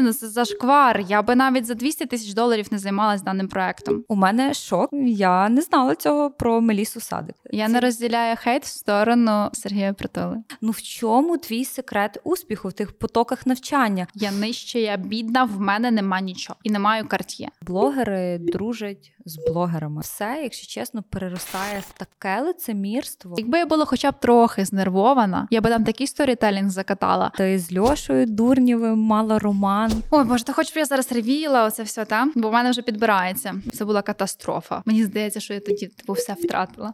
[0.00, 1.00] блін, це зашквар.
[1.08, 4.04] Я би навіть за 200 тисяч доларів не займалася даним проектом.
[4.08, 4.90] У мене шок.
[4.92, 7.36] Я не знала цього про Мелісу Садик.
[7.50, 10.42] Я не розділяю хейт в сторону Сергія Притули.
[10.60, 14.06] Ну в чому твій секрет успіху в тих потоках навчання?
[14.14, 17.48] Я нижче, я бідна, в мене нема нічого і не маю Cartier.
[17.62, 20.00] Блогери дружать з блогерами.
[20.00, 23.34] Все, якщо чесно, переростає в таке лицемірство.
[23.38, 27.32] Якби я була хоча б трохи знервована, я би там такий сторітелінг закатала.
[27.36, 29.83] Ти з Льошою Дурнєвим мала роман.
[30.10, 32.28] Ой, боже, та хоч б я зараз ревіла оце все, та?
[32.34, 33.54] Бо в мене вже підбирається.
[33.72, 34.82] Це була катастрофа.
[34.84, 36.92] Мені здається, що я тоді типу все втратила.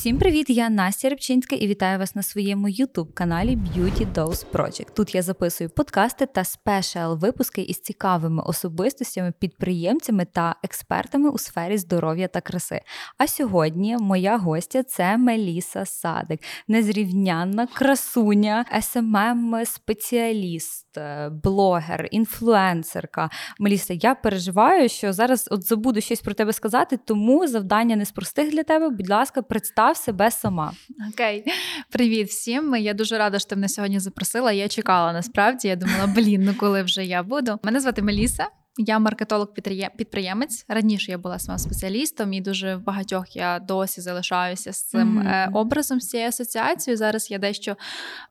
[0.00, 0.50] Всім привіт!
[0.50, 4.94] Я Настя Рибчинська і вітаю вас на своєму youtube каналі Beauty Dose Project.
[4.94, 11.78] Тут я записую подкасти та спешал випуски із цікавими особистостями, підприємцями та експертами у сфері
[11.78, 12.80] здоров'я та краси.
[13.18, 20.89] А сьогодні моя гостя це Меліса Садик, незрівнянна красуня, smm спеціаліст
[21.30, 23.30] блогер, інфлюенсерка.
[23.58, 28.12] Меліса, я переживаю, що зараз от забуду щось про тебе сказати, тому завдання не з
[28.12, 28.88] простих для тебе.
[28.88, 30.72] Будь ласка, представ себе сама.
[31.12, 31.44] Окей,
[31.90, 32.76] привіт всім.
[32.76, 34.52] Я дуже рада, що ти мене сьогодні запросила.
[34.52, 35.68] Я чекала насправді.
[35.68, 37.58] Я думала, блін, ну коли вже я буду.
[37.62, 38.46] Мене звати Меліса.
[38.76, 39.48] Я маркетолог
[39.96, 40.64] підприємець.
[40.68, 45.50] Раніше я була своїм спеціалістом, і дуже в багатьох я досі залишаюся з цим mm-hmm.
[45.52, 46.96] образом з цією асоціацією.
[46.96, 47.76] Зараз я дещо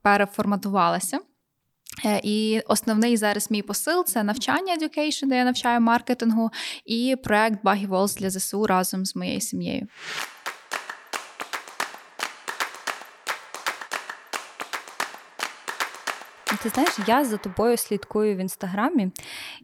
[0.01, 1.19] переформатувалася.
[2.05, 6.51] Е, і основний зараз мій посил це навчання education, де я навчаю маркетингу,
[6.85, 9.87] і проект Багі Волс для ЗСУ разом з моєю сім'єю.
[16.63, 19.11] Ти знаєш, я за тобою слідкую в інстаграмі,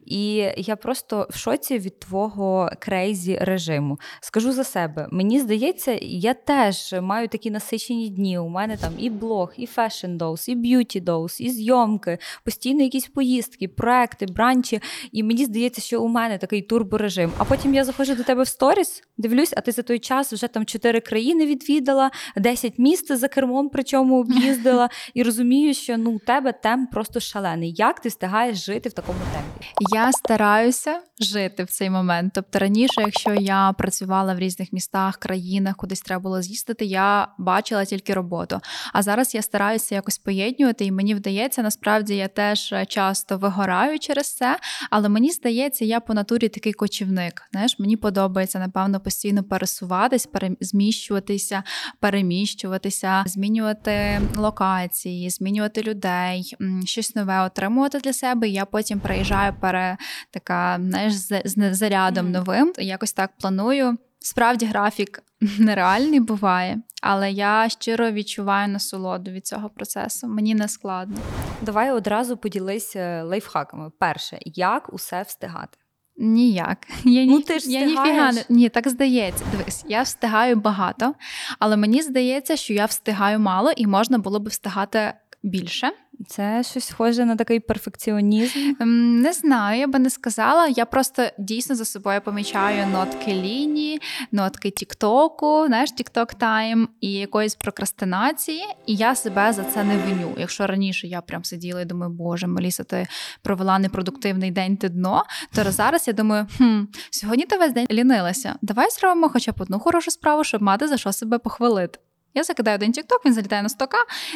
[0.06, 3.98] і я просто в шоці від твого crazy режиму.
[4.20, 8.38] Скажу за себе, мені здається, я теж маю такі насичені дні.
[8.38, 13.06] У мене там і блог, і fashion доус, і beauty доус, і зйомки, постійно якісь
[13.06, 14.80] поїздки, проекти, бранчі.
[15.12, 17.32] І мені здається, що у мене такий турборежим.
[17.38, 20.48] А потім я заходжу до тебе в сторіс, дивлюсь, а ти за той час вже
[20.48, 26.18] там чотири країни відвідала, 10 міст за кермом, причому об'їздила, і розумію, що ну у
[26.18, 26.52] тебе
[26.86, 27.74] просто шалений.
[27.76, 29.66] Як ти встигаєш жити в такому темпі?
[29.94, 32.32] Я стараюся жити в цей момент.
[32.34, 37.84] Тобто раніше, якщо я працювала в різних містах, країнах, кудись треба було з'їздити, я бачила
[37.84, 38.60] тільки роботу.
[38.92, 44.34] А зараз я стараюся якось поєднювати, і мені вдається, насправді я теж часто вигораю через
[44.36, 44.58] це,
[44.90, 47.42] але мені здається, я по натурі такий кочівник.
[47.52, 50.28] Знаєш, мені подобається, напевно, постійно пересуватись,
[50.60, 51.62] зміщуватися,
[52.00, 58.48] переміщуватися, змінювати локації, змінювати людей щось нове отримувати для себе.
[58.48, 59.96] І я потім приїжджаю пере
[60.30, 61.42] така знаєш, з,
[61.74, 62.72] зарядом новим.
[62.78, 63.98] Якось так планую.
[64.18, 65.22] Справді графік
[65.58, 70.28] нереальний буває, але я щиро відчуваю насолоду від цього процесу.
[70.28, 71.16] Мені не складно.
[71.62, 73.90] Давай одразу поділися лайфхаками.
[73.98, 75.78] Перше, як усе встигати.
[76.16, 76.86] Ніяк.
[77.04, 79.44] Я ну, ні, ти ж я ніфіга не ні, так здається.
[79.52, 81.14] Дивись, я встигаю багато,
[81.58, 85.12] але мені здається, що я встигаю мало і можна було б встигати
[85.42, 85.92] більше.
[86.28, 88.58] Це щось схоже на такий перфекціонізм?
[88.80, 90.66] Ем, не знаю, я би не сказала.
[90.66, 94.00] Я просто дійсно за собою помічаю нотки лінії,
[94.32, 100.34] нотки Тіктоку, знаєш, Тікток тайм і якоїсь прокрастинації, і я себе за це не виню.
[100.38, 103.06] Якщо раніше я прям сиділа і думаю, боже, Маліса, ти
[103.42, 105.24] провела непродуктивний день ти дно,
[105.54, 108.54] то зараз я думаю, хм, сьогодні ти весь день лінилася.
[108.62, 111.98] Давай зробимо хоча б одну хорошу справу, щоб мати за що себе похвалити.
[112.36, 113.94] Я закидаю один TikTok, він залітає на 100к,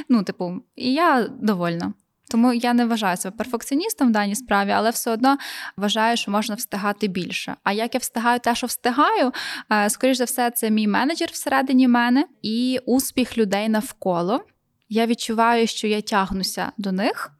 [0.09, 1.93] ну, типу, і я довольна.
[2.31, 5.38] Тому я не вважаю себе перфекціоністом в даній справі, але все одно
[5.77, 7.56] вважаю, що можна встигати більше.
[7.65, 9.33] А як я встигаю те, що встигаю,
[9.72, 14.44] е, скоріш за все, це мій менеджер всередині мене і успіх людей навколо.
[14.88, 17.31] Я відчуваю, що я тягнуся до них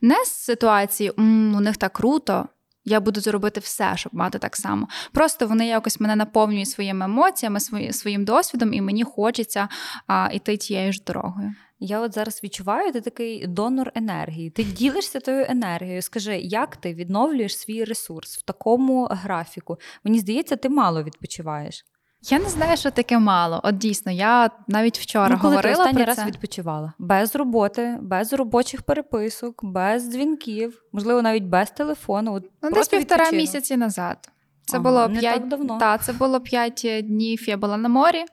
[0.00, 1.22] не з ситуації у
[1.60, 2.48] них так круто,
[2.88, 4.88] я буду зробити все, щоб мати так само.
[5.12, 7.60] Просто вони якось мене наповнюють своїми емоціями,
[7.92, 9.68] своїм досвідом, і мені хочеться
[10.06, 11.52] а, йти тією ж дорогою.
[11.80, 14.50] Я от зараз відчуваю, ти такий донор енергії.
[14.50, 16.02] Ти ділишся тою енергією.
[16.02, 19.76] Скажи, як ти відновлюєш свій ресурс в такому графіку?
[20.04, 21.84] Мені здається, ти мало відпочиваєш.
[22.22, 23.60] Я не знаю, що таке мало.
[23.64, 27.98] От дійсно, я навіть вчора ну, коли говорила ти останній про раз відпочивала без роботи,
[28.00, 32.34] без робочих переписок, без дзвінків, можливо, навіть без телефону.
[32.34, 34.30] От ну, десь півтора місяці назад.
[34.66, 35.34] Це ага, було не 5...
[35.34, 35.78] так давно.
[35.78, 37.48] Та, це було п'ять днів.
[37.48, 38.24] Я була на морі.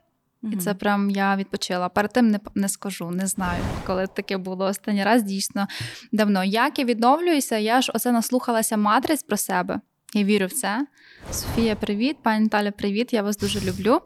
[0.42, 0.52] Mm-hmm.
[0.52, 1.88] І це прям я відпочила.
[1.88, 5.66] Перед тим не не скажу, не знаю, коли таке було останній раз дійсно
[6.12, 6.44] давно.
[6.44, 9.80] Як я відновлююся, я ж оце наслухалася матриць про себе.
[10.14, 10.86] Я вірю в це.
[11.32, 13.12] Софія, привіт, пані Наталя, привіт.
[13.12, 14.00] Я вас дуже люблю.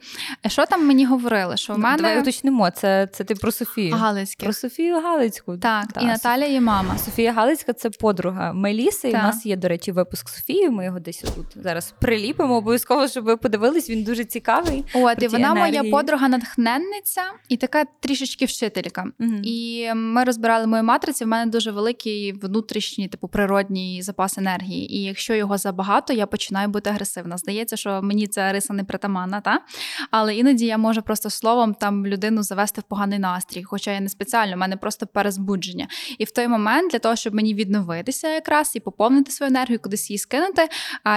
[0.46, 1.56] Е, що там мені говорили?
[1.56, 3.94] Що в мене Давай уточнимо, це, це ти про Софію.
[3.94, 4.44] Галицьке.
[4.44, 5.56] Про Софію Галицьку.
[5.58, 6.98] Так, Та, і Наталя є мама.
[6.98, 9.08] Софія Галицька це подруга Меліси.
[9.08, 9.22] І Так.
[9.22, 10.70] у нас є, до речі, випуск Софії.
[10.70, 12.56] Ми його десь тут зараз приліпимо.
[12.56, 13.90] Обов'язково, щоб ви подивились.
[13.90, 14.84] Він дуже цікавий.
[14.94, 19.04] От, і вона моя подруга натхненниця і така трішечки вчителька.
[19.18, 19.40] Мгм.
[19.44, 21.24] І ми розбирали мою матрицю.
[21.24, 24.94] В мене дуже великий внутрішній, типу, природній запас енергії.
[24.96, 27.36] І якщо його забагато, я починаю бути агресивна.
[27.36, 29.60] Здається, що мені ця риса не притаманна, та?
[30.10, 34.08] але іноді я можу просто словом там людину завести в поганий настрій, хоча я не
[34.08, 35.88] спеціально, в мене просто перезбудження.
[36.18, 40.10] І в той момент, для того, щоб мені відновитися якраз і поповнити свою енергію, кудись
[40.10, 40.68] її скинути,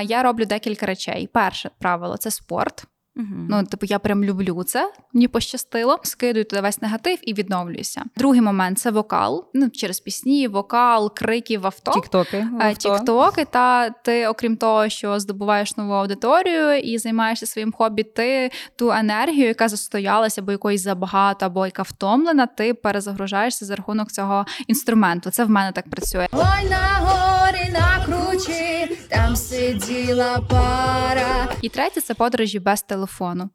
[0.05, 1.29] я роблю декілька речей.
[1.33, 2.87] Перше правило це спорт.
[3.15, 3.48] Мгм.
[3.50, 4.92] Ну, типу, я прям люблю це.
[5.13, 6.00] Мені пощастило.
[6.04, 8.04] Скидую туди весь негатив і відновлююся.
[8.18, 9.50] Другий момент це вокал.
[9.54, 11.92] Ну, через пісні, вокал, крики в авто.
[11.92, 12.38] Тіктоки.
[12.38, 12.98] Е, авто.
[12.98, 18.92] Тіктоки, та ти, окрім того, що здобуваєш нову аудиторію і займаєшся своїм хобі, ти ту
[18.92, 25.30] енергію, яка застоялася, або якоїсь забагато, або яка втомлена, ти перезагружаєшся за рахунок цього інструменту.
[25.30, 26.27] Це в мене так працює.
[26.31, 31.48] Ой, на горі на кручі, там сиділа пара.
[31.62, 33.02] І третє це подорожі без телефону.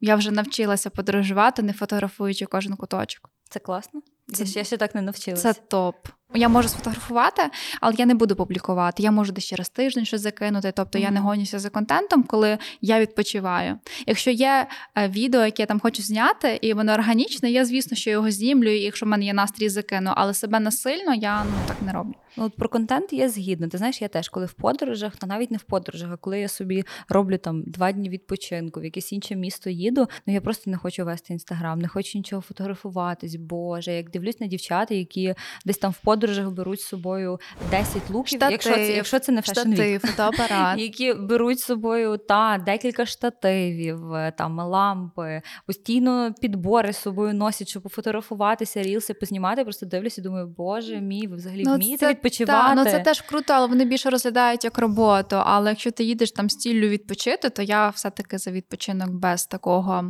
[0.01, 3.31] Я вже навчилася подорожувати, не фотографуючи кожен куточок.
[3.51, 4.01] Це класно.
[4.35, 5.53] Це- я ще так не навчилася.
[5.53, 6.09] Це топ.
[6.35, 7.43] Я можу сфотографувати,
[7.81, 9.03] але я не буду публікувати.
[9.03, 10.73] Я можу десь через тиждень щось закинути.
[10.77, 13.79] Тобто я не гонюся за контентом, коли я відпочиваю.
[14.07, 14.67] Якщо є
[14.99, 18.71] е, відео, яке я там хочу зняти, і воно органічне, я звісно, що його знімлю,
[18.71, 20.13] і якщо в мене є настрій, закину.
[20.15, 22.15] Але себе насильно я ну так не роблю.
[22.37, 23.69] Ну, от про контент я згідна.
[23.69, 26.49] Ти знаєш, я теж, коли в подорожах, та навіть не в подорожах, а коли я
[26.49, 30.77] собі роблю там два дні відпочинку, в якесь інше місто їду, ну я просто не
[30.77, 33.35] хочу вести інстаграм, не хочу нічого фотографуватись.
[33.35, 35.35] Боже, як дивлюсь на дівчат, які
[35.65, 40.01] десь там в подорожах беруть з собою 10 луків, якщо це, якщо це не штатив,
[40.01, 40.79] фотоапарат.
[40.79, 47.69] які беруть з собою та декілька штативів, е, там лампи, постійно підбори з собою носять,
[47.69, 49.65] щоб пофотографуватися, рілси познімати.
[49.65, 52.75] Просто дивлюся, і думаю, боже мій, ви взагалі вмієте це, відпочивати.
[52.75, 55.37] Та, ну це теж круто, але вони більше розглядають як роботу.
[55.45, 60.05] Але якщо ти їдеш там з ціллю відпочити, то я все-таки за відпочинок без такого.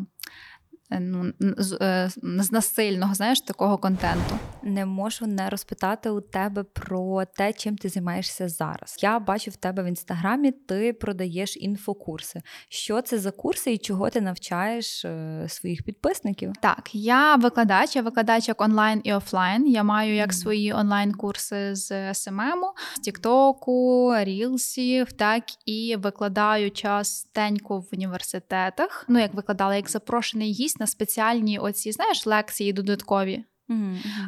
[0.90, 4.38] Е, Ну, з, е, з насильного, знаєш, такого контенту.
[4.62, 8.96] Не можу не розпитати у тебе про те, чим ти займаєшся зараз.
[9.00, 12.40] Я бачу в тебе в інстаграмі, ти продаєш інфокурси.
[12.68, 16.52] Що це за курси і чого ти навчаєш е, своїх підписників?
[16.62, 19.66] Так, я викладач, я викладач як онлайн і офлайн.
[19.66, 27.88] Я маю як свої онлайн-курси з СММу, з Тіктоку, Рілсів, так і викладаю частенько в
[27.92, 29.04] університетах.
[29.08, 33.44] Ну, як викладала, як запрошений гість на спеціальні оці, знаєш, лекції додаткові.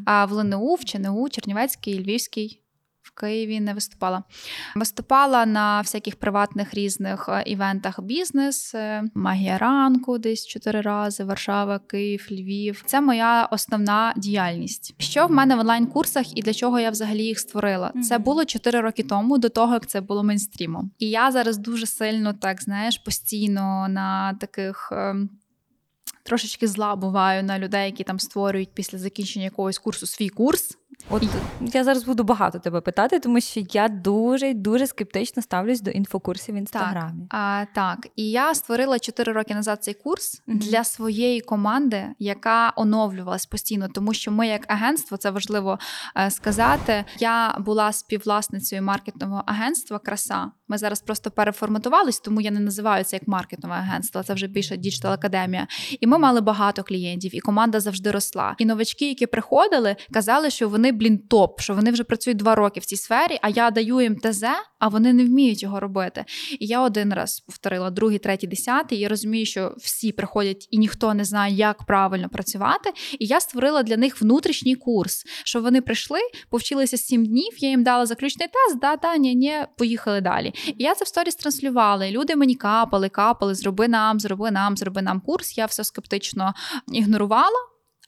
[0.05, 2.62] А в ЛНУ, в ЧНУ, Чернівецький, Львівський.
[3.02, 4.23] В Києві не виступала.
[4.76, 11.79] Виступала на всяких приватних різних е, івентах бізнес, е, магія ранку, десь чотири рази, Варшава,
[11.79, 12.82] Київ, Львів.
[12.87, 14.94] Це моя основна діяльність.
[14.99, 17.93] Що в мене в онлайн-курсах і для чого я взагалі їх створила?
[18.08, 20.91] Це було чотири роки тому, до того як це було мейнстрімом.
[20.99, 24.93] І я зараз дуже сильно так знаєш, постійно на таких.
[26.22, 30.76] Трошечки зла буваю на людей, які там створюють після закінчення якогось курсу свій курс.
[31.11, 31.22] От
[31.61, 36.55] я зараз буду багато тебе питати, тому що я дуже дуже скептично ставлюсь до інфокурсів
[36.55, 37.26] в інстаграмі.
[37.31, 40.58] А, так, і я створила 4 роки назад цей курс Мгм.
[40.58, 45.78] для своєї команди, яка оновлювалась постійно, тому що ми, як агентство, це важливо
[46.16, 47.04] е, сказати.
[47.18, 50.50] Я була співвласницею маркетингового агентства Краса.
[50.70, 54.22] Ми зараз просто переформатувались, тому я не називаю це як маркетингове агентство.
[54.22, 55.66] Це вже більше діджитал академія.
[56.00, 58.54] І ми мали багато клієнтів, і команда завжди росла.
[58.58, 62.80] І новачки, які приходили, казали, що вони блін топ, що вони вже працюють два роки
[62.80, 63.38] в цій сфері.
[63.42, 64.42] А я даю їм ТЗ,
[64.78, 66.24] а вони не вміють його робити.
[66.60, 68.98] І я один раз повторила, другий, третій, десятий.
[68.98, 72.90] І я розумію, що всі приходять і ніхто не знає, як правильно працювати.
[73.18, 76.18] І я створила для них внутрішній курс, що вони прийшли,
[76.50, 77.52] повчилися сім днів.
[77.58, 80.52] Я їм дала заключний тест, да, да, ні, ні, поїхали далі.
[80.67, 82.07] І я це в сторіс транслювала.
[82.07, 85.59] І люди мені капали, капали, зроби нам, зроби нам, зроби нам курс.
[85.59, 86.55] Я все скептично
[86.93, 87.59] ігнорувала,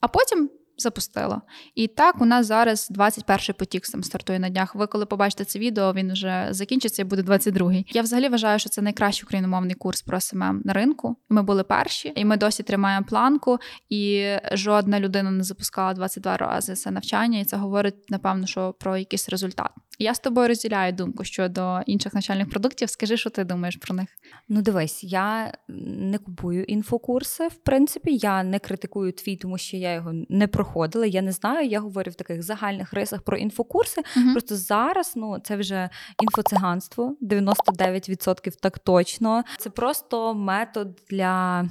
[0.01, 0.51] а потім.
[0.83, 1.43] Запустила.
[1.75, 4.75] І так у нас зараз 21-й потік сам стартує на днях.
[4.75, 7.87] Ви коли побачите це відео, він вже закінчиться і буде 22-й.
[7.93, 11.17] Я взагалі вважаю, що це найкращий україномовний курс про SMM на ринку.
[11.29, 13.59] Ми були перші, і ми досі тримаємо планку.
[13.89, 18.97] І жодна людина не запускала 22 рази це навчання, і це говорить, напевно, що про
[18.97, 19.71] якийсь результат.
[19.99, 22.91] Я з тобою розділяю думку щодо інших навчальних продуктів.
[22.91, 24.09] Скажи, що ти думаєш про них?
[24.49, 27.49] Ну, дивись, я не купую інфокурси.
[27.49, 31.05] В принципі, я не критикую твій, тому що я його не проходила.
[31.05, 31.69] Я не знаю.
[31.69, 34.03] Я говорю в таких загальних рисах про інфокурси.
[34.17, 34.33] Мгм.
[34.33, 35.91] Просто зараз ну це вже
[36.23, 39.45] інфоциганство, 99% так точно.
[39.59, 41.65] Це просто метод для.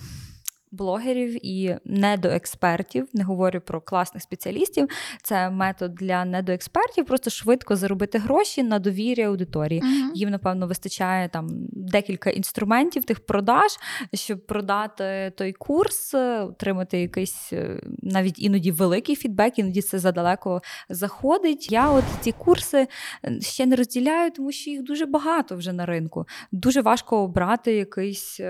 [0.71, 4.87] Блогерів і недоекспертів, не говорю про класних спеціалістів.
[5.23, 9.81] Це метод для недоекспертів, просто швидко заробити гроші на довір'я аудиторії.
[9.81, 10.11] Мгм.
[10.15, 13.71] Їм, напевно, вистачає там декілька інструментів тих продаж,
[14.13, 20.61] щоб продати той курс, е, отримати якийсь е, навіть іноді великий фідбек, іноді це задалеко
[20.89, 21.71] заходить.
[21.71, 22.87] Я от ці курси
[23.25, 26.25] е, ще не розділяю, тому що їх дуже багато вже на ринку.
[26.51, 28.41] Дуже важко обрати якийсь.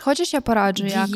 [0.00, 1.08] Хочеш, я пораджу, як?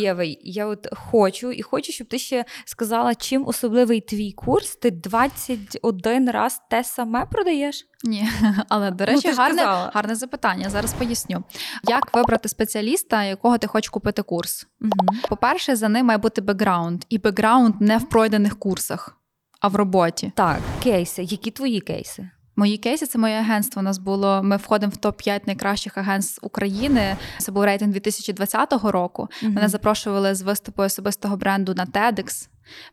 [0.55, 4.77] Я от хочу і хочу, щоб ти ще сказала, чим особливий твій курс.
[4.77, 7.87] Ти 21 раз те саме продаєш?
[8.05, 8.29] Ні,
[8.69, 10.71] але до Ну, речі, ж гарне, гарне запитання.
[10.71, 11.45] Зараз поясню.
[11.89, 14.67] Як вибрати спеціаліста, якого ти хочеш купити курс?
[14.81, 14.91] Угу.
[15.29, 19.17] По-перше, за ним має бути бекграунд, і бекграунд не в пройдених курсах,
[19.61, 20.33] а в роботі.
[20.37, 21.23] Так, кейси.
[21.23, 22.31] Які твої кейси?
[22.57, 23.81] Мої кейси це моє агентство.
[23.81, 24.43] У нас було.
[24.43, 27.17] Ми входимо в топ 5 найкращих агентств України.
[27.39, 29.29] Це був рейтинг 2020 року.
[29.43, 32.49] Мене запрошували з виступу особистого бренду на TEDx.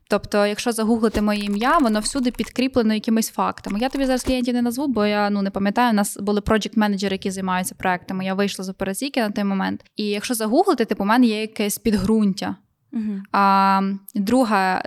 [0.08, 3.80] Тобто, якщо загуглити моє ім'я, воно всюди підкріплено якимись фактами.
[3.80, 5.92] Я тобі зараз клієнтів не назву, бо я ну не пам'ятаю.
[5.92, 8.26] У нас були project менеджери які займаються проектами.
[8.26, 9.86] Я вийшла з операційки на той момент.
[9.96, 12.56] І якщо загуглити, типу, у мене є якесь підґрунтя.
[12.94, 13.22] Угу.
[13.32, 13.82] А
[14.16, 14.84] друга,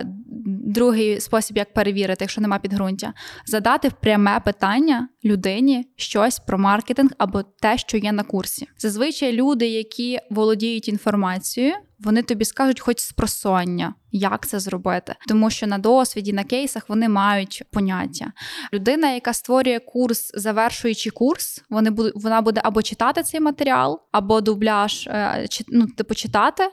[0.73, 3.13] другий спосіб, як перевірити, якщо нема підґрунтя,
[3.45, 8.67] задати пряме питання людині щось про маркетинг або те, що є на курсі.
[8.77, 15.67] Зазвичай люди, які володіють інформацією, вони тобі скажуть хоч спросоння, як це зробити, тому що
[15.67, 18.31] на досвіді, на кейсах вони мають поняття.
[18.73, 24.41] Людина, яка створює курс, завершуючи курс, вони будуть вона буде або читати цей матеріал, або
[24.41, 26.63] дубляж, е, ну, типу, читати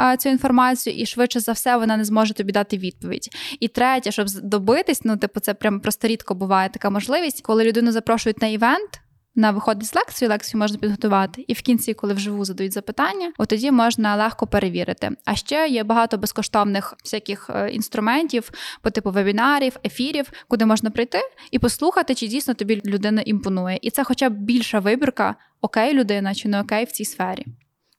[0.00, 3.28] е, цю інформацію, і швидше за все вона не зможе тобі дати відповідь.
[3.60, 7.92] І третє, щоб добитись, ну типу, це прям просто рідко буває така можливість, коли людину
[7.92, 9.00] запрошують на івент.
[9.38, 13.48] На виходить з лекцію, лекцію можна підготувати, і в кінці, коли вживу задають запитання, от
[13.48, 15.10] тоді можна легко перевірити.
[15.24, 18.50] А ще є багато безкоштовних всяких е, інструментів
[18.82, 21.18] по типу вебінарів, ефірів, куди можна прийти
[21.50, 23.78] і послухати, чи дійсно тобі людина імпонує.
[23.82, 27.46] І це хоча б більша вибірка, окей, людина чи не окей в цій сфері.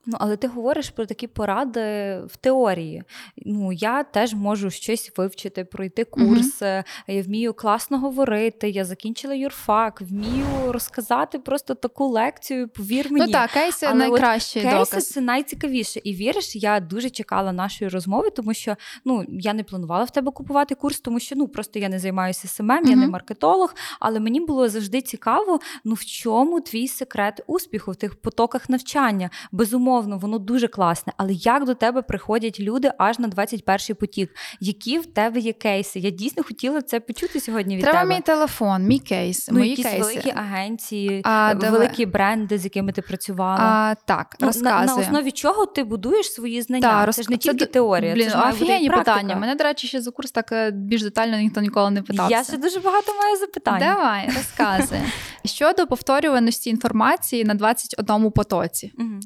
[0.09, 1.79] Ну, але ти говориш про такі поради
[2.27, 3.03] в теорії.
[3.45, 9.33] Ну, я теж можу щось вивчити, пройти курс, е, я вмію класно говорити, я закінчила
[9.33, 13.25] юрфак, вмію розказати просто таку лекцію, повір мені.
[13.25, 15.09] Ну так, кейси Але от найкращий Кейси доказ.
[15.09, 16.01] це найцікавіше.
[16.03, 20.31] І віриш, я дуже чекала нашої розмови, тому що ну я не планувала в тебе
[20.31, 23.75] купувати курс, тому що ну просто я не займаюся SMM, я не маркетолог.
[23.99, 29.29] Але мені було завжди цікаво, ну в чому твій секрет успіху в тих потоках навчання.
[29.51, 31.13] Безумовно, воно дуже класне.
[31.17, 34.29] Але як до тебе приходять люди аж на 21-й потік?
[34.59, 35.99] Які в тебе є кейси?
[35.99, 38.15] Я дійсно хотіла це почути сьогодні від Треба тебе.
[38.15, 39.99] мій телефон, мій кейс, Ну, мої якісь кейси.
[39.99, 41.79] великі агенції, А, е, давай.
[41.79, 43.57] великі бренди, з якими ти працювала.
[43.61, 44.85] А, так, Ну, на, розказую.
[44.87, 47.05] на основі чого ти будуєш свої знання?
[47.05, 49.35] Та, це ж не тільки д- теорія, Блін, це офігенні питання.
[49.35, 52.37] Мене, до речі, ще за курс так е, більш детально ніхто ніколи не питався.
[52.37, 53.79] Я ще дуже багато маю запитань.
[53.79, 54.99] Давай, розказуй.
[55.45, 58.93] Щодо повторюваності інформації на 21 потоці.
[58.97, 59.19] Мгм.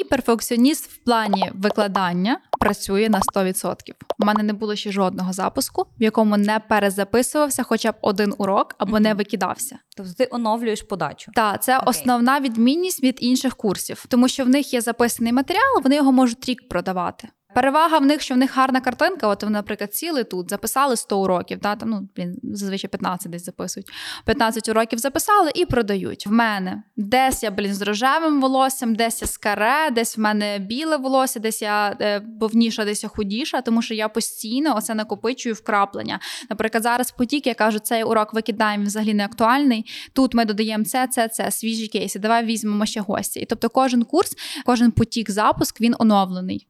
[0.00, 3.74] Мій перфекціоніст в плані викладання працює на 100%.
[4.18, 8.74] У мене не було ще жодного запуску, в якому не перезаписувався хоча б один урок
[8.78, 9.78] або не викидався.
[9.96, 11.32] Тобто ти оновлюєш подачу.
[11.34, 11.88] Так, це Окей.
[11.90, 16.48] основна відмінність від інших курсів, тому що в них є записаний матеріал, вони його можуть
[16.48, 17.28] рік продавати.
[17.54, 19.26] Перевага в них, що в них гарна картинка.
[19.26, 21.58] От вони, наприклад, сіли тут, записали 100 уроків.
[21.58, 23.86] Да, там, ну, блін, зазвичай 15 десь записують.
[24.24, 26.26] 15 уроків записали і продають.
[26.26, 30.58] В мене десь я, блін, з рожевим волоссям, десь я з каре, десь в мене
[30.58, 35.54] біле волосся, десь я е, повніша, десь я худіша, тому що я постійно оце накопичую
[35.54, 36.20] вкраплення.
[36.50, 39.86] Наприклад, зараз потік, я кажу, цей урок викидаємо взагалі не актуальний.
[40.12, 42.18] Тут ми додаємо це, це, це, свіжі кейси.
[42.18, 43.40] Давай візьмемо ще гості.
[43.40, 46.66] І тобто, кожен курс, кожен потік запуск він оновлений.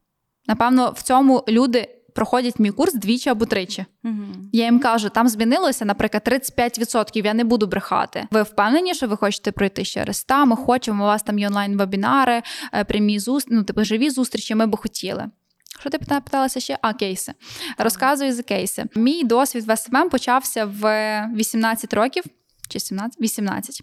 [0.51, 3.85] Напевно, в цьому люди проходять мій курс двічі або тричі.
[4.03, 4.51] Мгм.
[4.53, 8.27] Я їм кажу, там змінилося, наприклад, 35%, я не буду брехати.
[8.31, 10.25] Ви впевнені, що ви хочете пройти ще раз?
[10.25, 12.43] Та, ми хочемо, у вас там є онлайн-вебінари,
[12.75, 15.27] е, прямі зустрічі, ну, типу, живі зустрічі, ми би хотіли.
[15.81, 16.79] Що ти питалася ще?
[16.83, 17.33] А, кейси.
[17.79, 18.85] Розказую за кейси.
[18.95, 20.83] Мій досвід в SMM почався в
[21.35, 22.25] 18 років.
[22.69, 23.21] чи 17?
[23.21, 23.83] 18.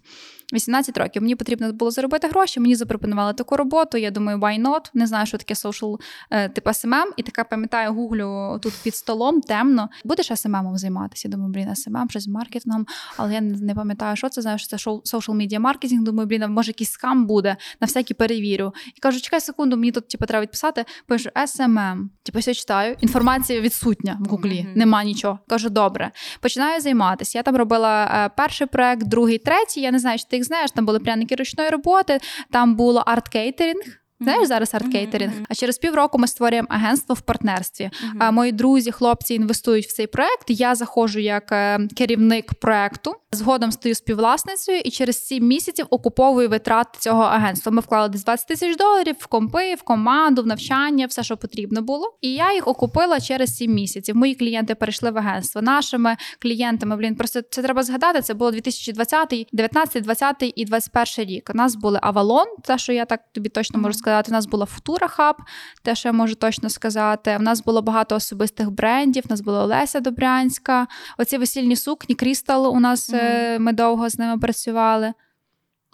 [0.54, 1.22] 18 років.
[1.22, 2.60] Мені потрібно було заробити гроші.
[2.60, 3.98] Мені запропонували таку роботу.
[3.98, 4.90] Я думаю, why not?
[4.94, 6.00] Не знаю, що таке social
[6.32, 7.06] е, типу SMM.
[7.18, 9.90] І така пам'ятаю, гуглю тут під столом темно.
[10.06, 11.28] Будеш SMM займатися?
[11.28, 12.86] Я думаю, блін, SMM, щось з маркетингом,
[13.18, 16.04] але я не пам'ятаю, що це знаю, що це social media marketing.
[16.04, 18.74] Думаю, блін, може якийсь скам буде, на всякий перевірю.
[18.96, 20.86] І кажу, чекай секунду, мені тут типу, треба відписати.
[21.08, 21.98] Пишу SMM.
[22.24, 22.96] Типу, все читаю.
[23.02, 24.78] Інформація відсутня в гуглі, mm-hmm.
[24.78, 25.40] нема нічого.
[25.48, 26.12] Кажу, добре.
[26.40, 27.38] Починаю займатися.
[27.38, 29.82] Я там робила е, перший проект, другий, третій.
[29.82, 30.72] Я не знаю, чи ти їх знаєш.
[30.72, 32.20] Там були пряники ручної роботи,
[32.52, 33.98] там було арт-кейтерінг.
[34.20, 35.34] Знаєш, зараз арт-кейтерінг.
[35.34, 35.46] Mm-hmm.
[35.50, 37.86] А через півроку ми створюємо агентство в партнерстві.
[37.86, 38.18] Mm-hmm.
[38.20, 40.46] А мої друзі, хлопці інвестують в цей проект.
[40.48, 43.16] Я заходжу як е, керівник проекту.
[43.32, 47.72] Згодом стаю співвласницею і через сім місяців окуповую витрати цього агентства.
[47.72, 51.82] Ми вклали десь 20 тисяч доларів в компи, в команду, в навчання, все, що потрібно
[51.82, 52.18] було.
[52.22, 54.16] І я їх окупила через сім місяців.
[54.16, 55.62] Мої клієнти перейшли в агентство.
[55.62, 58.22] Нашими клієнтами, блін, просто це треба згадати.
[58.22, 61.50] Це було 2020, 19, 20 і 21 рік.
[61.54, 64.32] У нас були Авалон, те, що я так тобі точно можу сказати.
[64.32, 65.36] У нас була Футура Хаб,
[65.84, 67.38] те, що я можу точно сказати.
[67.40, 69.24] У нас було багато особистих брендів.
[69.26, 70.88] У нас була Олеся Добрянська.
[71.18, 73.14] Оці весільні сукні, Крістал у нас.
[73.18, 73.60] Mm-hmm.
[73.60, 75.14] Ми довго з ними працювали.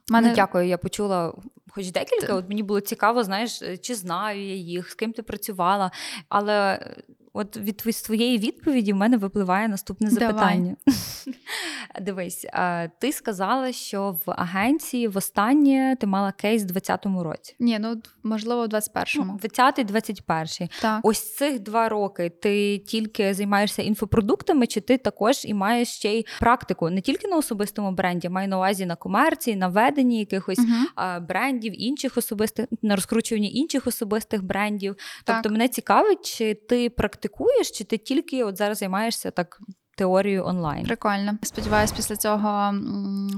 [0.10, 0.30] Мене...
[0.30, 1.34] Ну, Дякую, я почула
[1.70, 2.34] хоч декілька.
[2.34, 5.92] От мені було цікаво, знаєш, чи знаю я їх, з ким ти працювала.
[6.30, 6.80] Але
[7.34, 10.76] От від твоєї відповіді в мене випливає наступне запитання.
[12.02, 12.46] Дивись,
[13.00, 17.56] ти сказала, що в агенції востаннє ти мала кейс в 20-му році.
[17.60, 19.40] Ні, ну можливо, в 21-му.
[19.44, 20.70] 20-й, 21-й.
[20.82, 21.00] Так.
[21.04, 26.26] Ось цих два роки ти тільки займаєшся інфопродуктами, чи ти також і маєш ще й
[26.40, 31.22] практику не тільки на особистому бренді, маю на увазі на комерції, на веденні якихось uh
[31.28, 34.96] брендів, інших особистих, на розкручуванні інших особистих брендів.
[34.96, 35.36] Так.
[35.36, 39.60] Тобто мене цікавить, чи ти практикуєш практикуєш, чи ти тільки от зараз займаєшся так?
[39.98, 40.86] Теорію онлайн.
[40.86, 41.38] Прикольно.
[41.42, 42.74] Сподіваюсь, після цього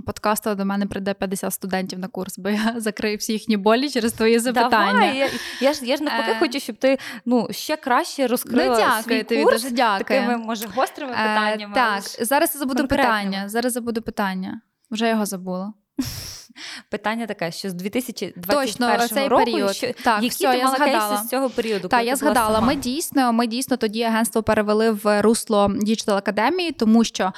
[0.06, 4.14] подкасту до мене прийде 50 студентів на курс, бо я закрию всі їхні болі через
[4.14, 4.94] твої запитання.
[4.94, 5.30] Давай, Я
[5.62, 6.40] я ж я ж навпаки е...
[6.40, 8.66] хочу, щоб ти ну ще краще розкрила.
[8.66, 10.00] Ну, дякую свій тобі, курс дуже дякую.
[10.00, 11.74] такими, може, гострими е, питаннями.
[11.74, 13.50] Е, так, зараз я забуду питання.
[13.50, 14.62] Зараз забуду питання.
[14.92, 15.74] Вже його забула.
[16.90, 19.76] Питання таке, що з 2021 Точно, цей року, період.
[19.76, 21.18] Що, так, які все, ти я мала згадала.
[21.18, 21.88] з цього періоду?
[21.88, 22.62] Так, я згадала.
[22.62, 27.34] Ми дійсно, ми дійсно тоді агентство перевели в русло Digital Академії, тому що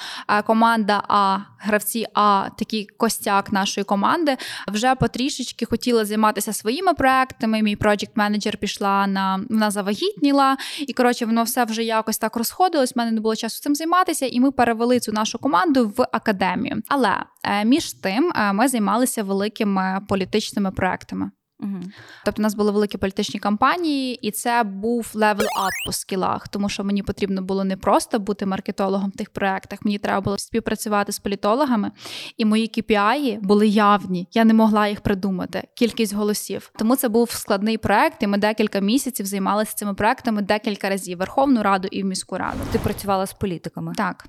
[0.46, 4.36] команда А, гравці А, такий костяк нашої команди,
[4.68, 7.62] вже потрішечки хотіла займатися своїми проектами.
[7.62, 12.92] Мій проєкт менеджер пішла на вона завагітніла, і коротше, воно все вже якось так розходилось.
[12.96, 16.82] У мене не було часу цим займатися, і ми перевели цю нашу команду в академію.
[16.88, 21.30] Але е, між тим е, ми займалися великими політичними проектами.
[21.60, 21.80] Угу.
[22.24, 26.68] Тобто у нас були великі політичні кампанії, і це був level up по скілах, тому
[26.68, 31.12] що мені потрібно було не просто бути маркетологом в тих проектах, мені треба було співпрацювати
[31.12, 31.90] з політологами,
[32.36, 34.28] і мої KPI були явні.
[34.32, 35.68] Я не могла їх придумати.
[35.74, 36.70] Кількість голосів.
[36.78, 41.62] Тому це був складний проект, і ми декілька місяців займалися цими проектами декілька разів Верховну
[41.62, 42.58] Раду і в міську раду.
[42.72, 43.92] Ти працювала з політиками?
[43.96, 44.26] Так.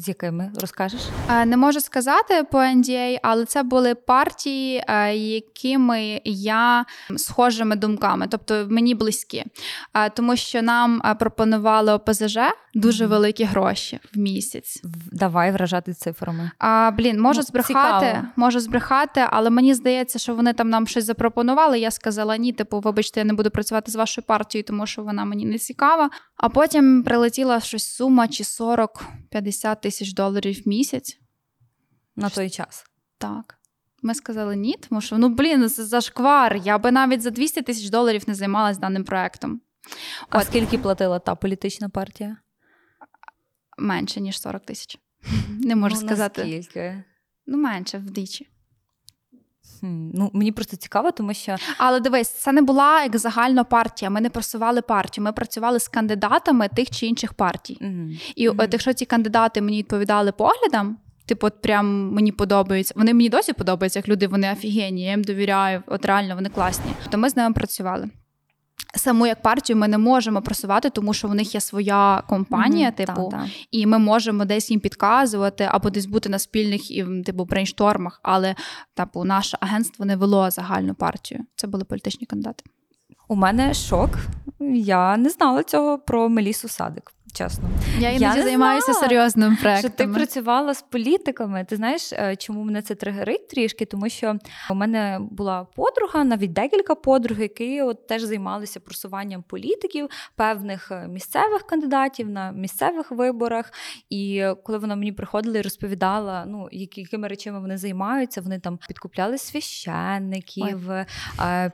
[0.00, 1.00] З якими розкажеш?
[1.30, 6.84] Е, не можу сказати по NDA, але це були партії, е, якими я
[7.16, 9.44] схожими думками, тобто мені близькі,
[9.94, 12.38] е, тому що нам пропонували ОПЗЖ
[12.74, 14.80] дуже великі гроші в місяць.
[15.12, 16.50] Давай вражати цифрами.
[16.58, 18.26] А блін, можу ну, збрехати, цікаво.
[18.36, 21.78] можу збрехати, але мені здається, що вони там нам щось запропонували.
[21.78, 25.24] Я сказала ні, типу, вибачте, я не буду працювати з вашою партією, тому що вона
[25.24, 26.10] мені не цікава.
[26.36, 31.20] А потім прилетіла щось сума чи 40-50 тисяч доларів в місяць.
[32.16, 32.84] На той час.
[33.18, 33.56] Так.
[34.02, 36.56] Ми сказали ні, тому що ну блін, це зашквар.
[36.56, 39.60] Я би навіть за 200 тисяч доларів не займалася даним проектом.
[40.28, 40.46] А От.
[40.46, 42.36] скільки платила та політична партія?
[43.78, 44.98] Менше, ніж 40 тисяч.
[45.48, 46.44] Не можу ну, сказати.
[46.44, 47.04] Наскільки?
[47.46, 48.48] Ну, менше вдвічі.
[49.82, 51.56] Ну, Мені просто цікаво, тому що.
[51.78, 54.10] Але дивись, це не була як загальна партія.
[54.10, 55.24] Ми не просували партію.
[55.24, 57.78] Ми працювали з кандидатами тих чи інших партій.
[57.80, 58.32] Mm-hmm.
[58.36, 58.64] І mm-hmm.
[58.64, 62.94] от якщо ці кандидати мені відповідали поглядам, типу, от прям мені подобаються.
[62.96, 66.92] Вони мені досі подобаються, як люди, вони офігенні, я їм довіряю, от реально вони класні.
[67.10, 68.10] То ми з ними працювали.
[68.94, 72.96] Саму як партію ми не можемо просувати, тому що в них є своя компанія, mm-hmm,
[73.06, 73.48] типу, та, та.
[73.70, 78.20] і ми можемо десь їм підказувати або десь бути на спільних і типу брейнштормах.
[78.22, 78.54] Але
[78.94, 81.40] типу, наше агентство не вело загальну партію.
[81.56, 82.64] Це були політичні кандидати.
[83.28, 84.10] У мене шок.
[84.74, 87.12] Я не знала цього про Мелісу Садик.
[87.32, 91.66] Чесно, Я іноді не займаюся знала, серйозним що ти працювала з політиками.
[91.68, 93.84] Ти знаєш, е, чому мене це тригерить трішки?
[93.84, 94.38] Тому що
[94.70, 101.08] у мене була подруга, навіть декілька подруг, які от теж займалися просуванням політиків, певних е,
[101.08, 103.72] місцевих кандидатів на місцевих виборах.
[104.10, 109.38] І коли вона мені приходила і розповідала, ну якими речами вони займаються, вони там підкупляли
[109.38, 111.06] священників, е,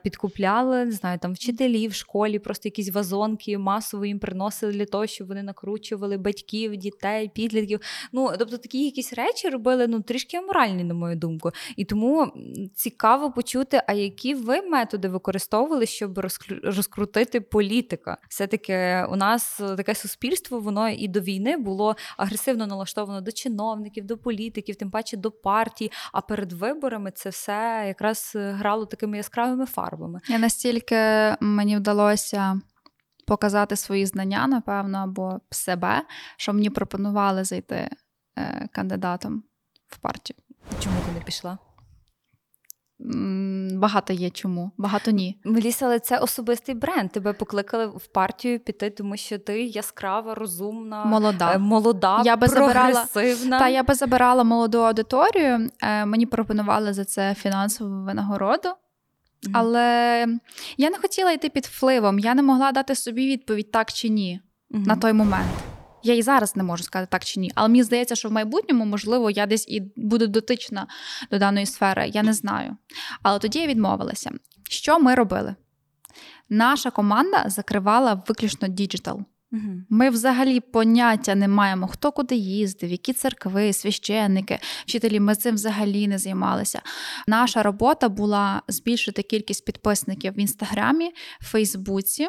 [0.03, 5.07] підкупляли не знаю, там вчителів в школі, просто якісь вазонки масово їм приносили для того,
[5.07, 7.81] щоб вони накручували батьків, дітей, підлітків.
[8.13, 11.51] Ну тобто такі якісь речі робили ну трішки аморальні, на мою думку.
[11.77, 12.33] І тому
[12.75, 16.19] цікаво почути, а які ви методи використовували, щоб
[16.63, 18.17] розкрутити політика?
[18.29, 24.19] Все-таки у нас таке суспільство, воно і до війни було агресивно налаштовано до чиновників, до
[24.19, 25.91] політиків, тим паче до партій.
[26.13, 30.21] А перед виборами це все якраз е, грало такими яскравими фарбами.
[30.29, 30.97] Я настільки
[31.41, 32.61] мені вдалося
[33.27, 36.03] показати свої знання, напевно, або себе,
[36.37, 37.89] що мені пропонували зайти
[38.39, 39.43] е, кандидатом
[39.87, 40.37] в партію.
[40.81, 41.59] Чому ти не пішла?
[43.79, 45.41] Багато є чому, багато ні.
[45.45, 47.13] Меліса, але це особистий бренд.
[47.13, 51.53] Тебе покликали в партію піти, тому що ти яскрава, розумна, Молода.
[51.55, 53.07] е, молода, Я би забирала-
[53.59, 55.71] Та я би забирала молоду аудиторію.
[55.83, 58.69] Е, Мені пропонували за це фінансову винагороду.
[59.53, 60.27] Але
[60.77, 62.19] я не хотіла йти під впливом.
[62.19, 64.83] Я не могла дати собі відповідь так чи ні Мгм.
[64.83, 65.51] на той момент.
[66.03, 67.53] Я і зараз не можу сказати так чи ні.
[67.55, 70.87] Але мені здається, що в майбутньому, можливо, я десь і буду дотична
[71.31, 72.09] до даної сфери.
[72.09, 72.77] Я не знаю.
[73.23, 74.31] Але тоді я відмовилася.
[74.71, 75.55] Що ми робили?
[76.49, 79.21] Наша команда закривала виключно діджитал.
[79.91, 85.21] Ми взагалі поняття не маємо, хто куди їздив, які церкви, священники, вчителі.
[85.21, 86.83] Ми цим взагалі не займалися.
[87.29, 92.29] Наша робота була збільшити кількість підписників в інстаграмі, Фейсбуці.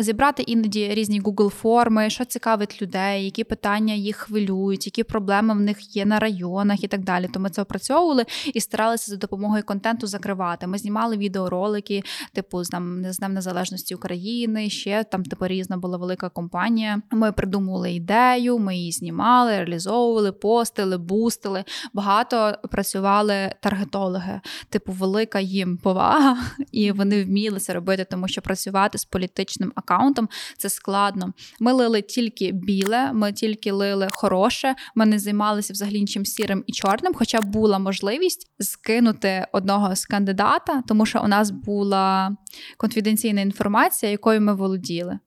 [0.00, 5.60] Зібрати іноді різні Google форми, що цікавить людей, які питання їх хвилюють, які проблеми в
[5.60, 7.28] них є на районах і так далі.
[7.28, 10.66] То ми це опрацьовували і старалися за допомогою контенту закривати.
[10.66, 12.02] Ми знімали відеоролики,
[12.32, 14.70] типу з нам з Днем Незалежності України.
[14.70, 17.02] Ще там типу різна була велика компанія.
[17.10, 21.64] Ми придумували ідею, ми її знімали, реалізовували, постили, бустили.
[21.92, 24.40] Багато працювали таргетологи.
[24.68, 26.36] Типу, велика їм повага,
[26.72, 31.32] і вони вміли це робити, тому що працювати з політичним акаунтом це складно.
[31.60, 34.74] Ми лили тільки біле, ми тільки лили хороше.
[34.94, 40.82] Ми не займалися взагалі нічим сірим і чорним, хоча була можливість скинути одного з кандидата,
[40.88, 42.36] тому що у нас була
[42.76, 45.18] конфіденційна інформація, якою ми володіли.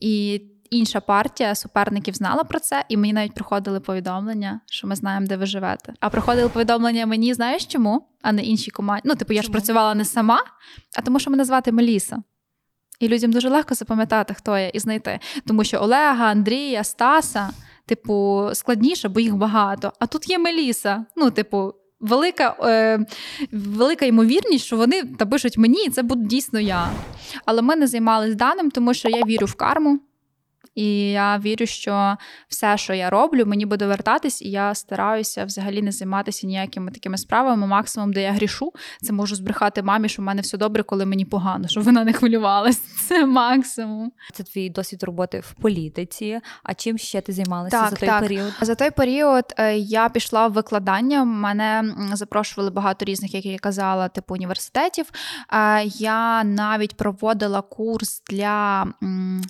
[0.00, 5.26] І інша партія суперників знала про це, і мені навіть приходили повідомлення, що ми знаємо,
[5.26, 5.92] де ви живете.
[6.00, 8.08] А приходили повідомлення мені, знаєш чому?
[8.22, 9.02] А не іншій команді.
[9.04, 10.40] Ну, типу, я ж працювала не сама,
[10.98, 12.22] а тому, що мене звати Меліса.
[13.00, 15.18] І людям дуже легко запам'ятати, хто я, і знайти.
[15.46, 17.50] Тому що Олега, Андрія, Стаса,
[17.86, 19.92] типу, складніше, бо їх багато.
[19.98, 21.04] А тут є Меліса.
[21.16, 23.06] Ну, типу, велика, е,
[23.52, 26.90] велика ймовірність, що вони та пишуть мені, і це буде дійсно я.
[27.44, 30.00] Але ми не займалися даним, тому що я вірю в карму.
[30.74, 32.16] І я вірю, що
[32.48, 37.18] все, що я роблю, мені буде вертатись, і я стараюся взагалі не займатися ніякими такими
[37.18, 37.66] справами.
[37.66, 41.24] Максимум, де я грішу, це можу збрехати мамі, що в мене все добре, коли мені
[41.24, 42.76] погано, щоб вона не хвилювалась.
[43.08, 44.12] Це максимум.
[44.32, 46.40] Це твій досвід роботи в політиці.
[46.62, 48.20] А чим ще ти займалася Так, за той так.
[48.20, 48.52] період?
[48.60, 51.24] За той період е, я пішла в викладання.
[51.24, 55.06] Мене запрошували багато різних, як я казала, типу університетів.
[55.52, 59.42] Е, Я навіть проводила курс для м,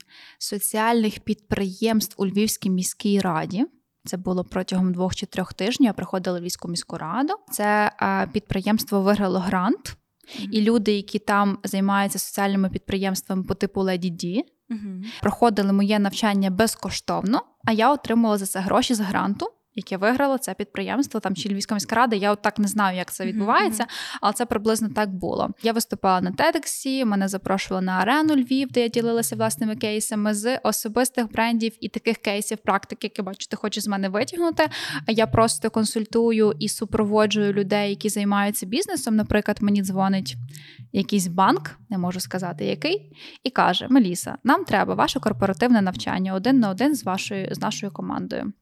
[1.11, 3.67] соціальних підприємств у Львівській міській раді.
[4.05, 5.87] Це було протягом двох чи трьох тижнів.
[5.87, 7.35] Я приходила в Львівську міську раду.
[7.53, 9.97] Це е, підприємство виграло грант,
[10.53, 14.45] і люди, які там займаються соціальними підприємствами по типу Леді Ді,
[15.23, 19.47] проходили моє навчання безкоштовно, а я отримала за це гроші з гранту.
[19.75, 22.17] Яке виграло це підприємство, там чи Львівська міська рада.
[22.17, 23.87] Я от так не знаю, як це відбувається,
[24.21, 25.51] але це приблизно так було.
[25.63, 30.59] Я виступала на TEDx, мене запрошували на арену Львів, де я ділилася власними кейсами з
[30.59, 34.69] особистих брендів і таких кейсів, практики, які бачу, ти хочеш з мене витягнути.
[35.07, 39.17] Я просто консультую і супроводжую людей, які займаються бізнесом.
[39.17, 40.37] Наприклад, мені дзвонить
[40.93, 43.13] якийсь банк, не можу сказати який,
[43.45, 47.93] і каже: Меліса, нам треба ваше корпоративне навчання один на один з вашою з нашою
[47.93, 48.53] командою.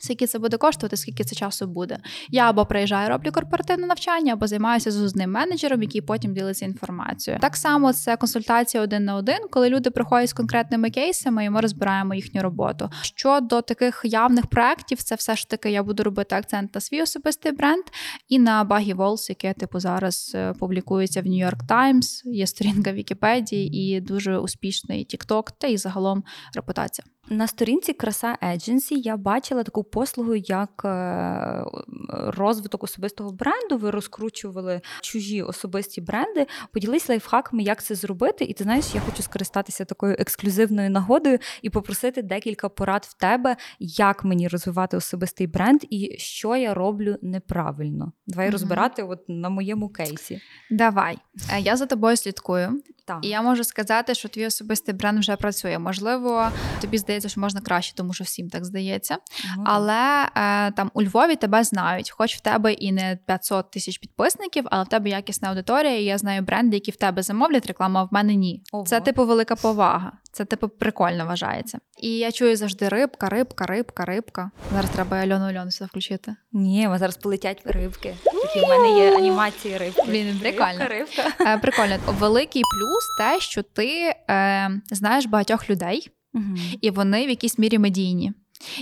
[0.00, 1.98] Скільки це буде коштувати, скільки це часу буде.
[2.28, 7.40] Я або приїжджаю, роблю корпоративне навчання, або займаюся з одним менеджером, який потім ділиться інформацією.
[7.40, 11.60] Так само це консультація один на один, коли люди приходять з конкретними кейсами, і ми
[11.60, 12.90] розбираємо їхню роботу.
[13.02, 17.52] Щодо таких явних проєктів, це все ж таки я буду робити акцент на свій особистий
[17.52, 17.84] бренд
[18.28, 23.96] і на Багі Волс, яке типу зараз е, публікується в York Times, є сторінка Вікіпедії
[23.96, 26.24] і дуже успішний TikTok, та і загалом
[26.54, 27.04] репутація.
[27.32, 31.64] На сторінці Краса Agency я бачила таку послугу, як е,
[32.08, 33.76] розвиток особистого бренду.
[33.78, 36.46] Ви розкручували чужі особисті бренди.
[36.72, 38.44] Поділись лайфхаками, як це зробити.
[38.44, 43.56] І ти знаєш, я хочу скористатися такою ексклюзивною нагодою і попросити декілька порад в тебе,
[43.78, 48.12] як мені розвивати особистий бренд і що я роблю неправильно.
[48.26, 48.52] Давай Мгм.
[48.52, 50.40] розбирати от на моєму кейсі.
[50.70, 51.18] Давай,
[51.52, 52.82] Е, я за тобою слідкую.
[53.04, 53.18] Так.
[53.22, 55.78] І я можу сказати, що твій особистий бренд вже працює.
[55.78, 56.48] Можливо,
[56.80, 59.16] тобі здається, що можна краще, тому що всім так здається.
[59.56, 59.72] Ну, так.
[59.74, 64.64] Але е, там у Львові тебе знають, хоч в тебе і не 500 тисяч підписників,
[64.70, 65.98] але в тебе якісна аудиторія.
[65.98, 68.62] і Я знаю бренди, які в тебе замовлять рекламу, а в мене ні.
[68.72, 68.86] Ого.
[68.86, 70.12] Це типу велика повага.
[70.32, 71.78] Це типу прикольно вважається.
[71.98, 74.50] І я чую завжди рибка, рибка, рибка, рибка.
[74.72, 76.36] Зараз треба Альону Альону сюди включити.
[76.52, 78.14] Ні, зараз полетять рибки.
[78.24, 80.02] Такі в мене є анімації рибки.
[80.06, 80.78] Блін, прикольно.
[80.78, 81.44] Рибка, рибка.
[81.54, 81.96] Е, прикольно.
[82.06, 86.10] Великий плюс те, що ти е, знаєш багатьох людей,
[86.80, 88.32] і вони в якійсь мірі медійні.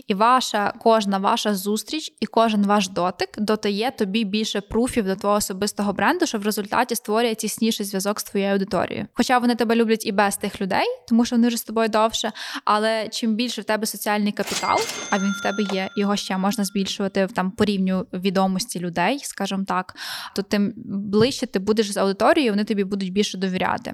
[0.06, 5.36] І ваша кожна ваша зустріч і кожен ваш дотик додає тобі більше пруфів до твого
[5.36, 9.06] особистого бренду, що в результаті створює тісніший зв'язок з твоєю аудиторією.
[9.14, 12.32] Хоча вони тебе люблять і без тих людей, тому що вони вже з тобою довше.
[12.64, 14.78] Але чим більше в тебе соціальний капітал,
[15.10, 19.18] а він в тебе є, його ще можна збільшувати в там по рівню відомості людей,
[19.22, 19.96] скажімо так,
[20.36, 23.92] то тим ближче ти будеш з аудиторією, вони тобі будуть більше довіряти.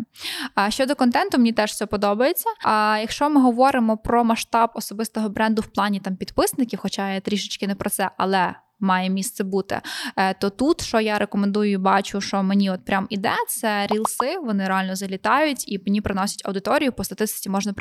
[0.54, 2.48] А щодо контенту, мені теж все подобається.
[2.64, 7.66] А якщо ми говоримо про масштаб особистого бренду в плані там підписників, хоча я трішечки
[7.66, 8.54] не про це, але.
[8.80, 9.80] Має місце бути,
[10.16, 14.38] Е, то тут, що я рекомендую, бачу, що мені от прям іде, це рілси.
[14.44, 16.92] Вони реально залітають і мені приносять аудиторію.
[16.92, 17.74] По статистиці можна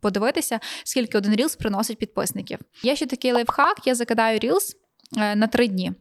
[0.00, 2.58] подивитися, скільки один рілс приносить підписників.
[2.82, 4.76] Є ще такий лайфхак, я закидаю рілс
[5.18, 5.92] е, на три дні.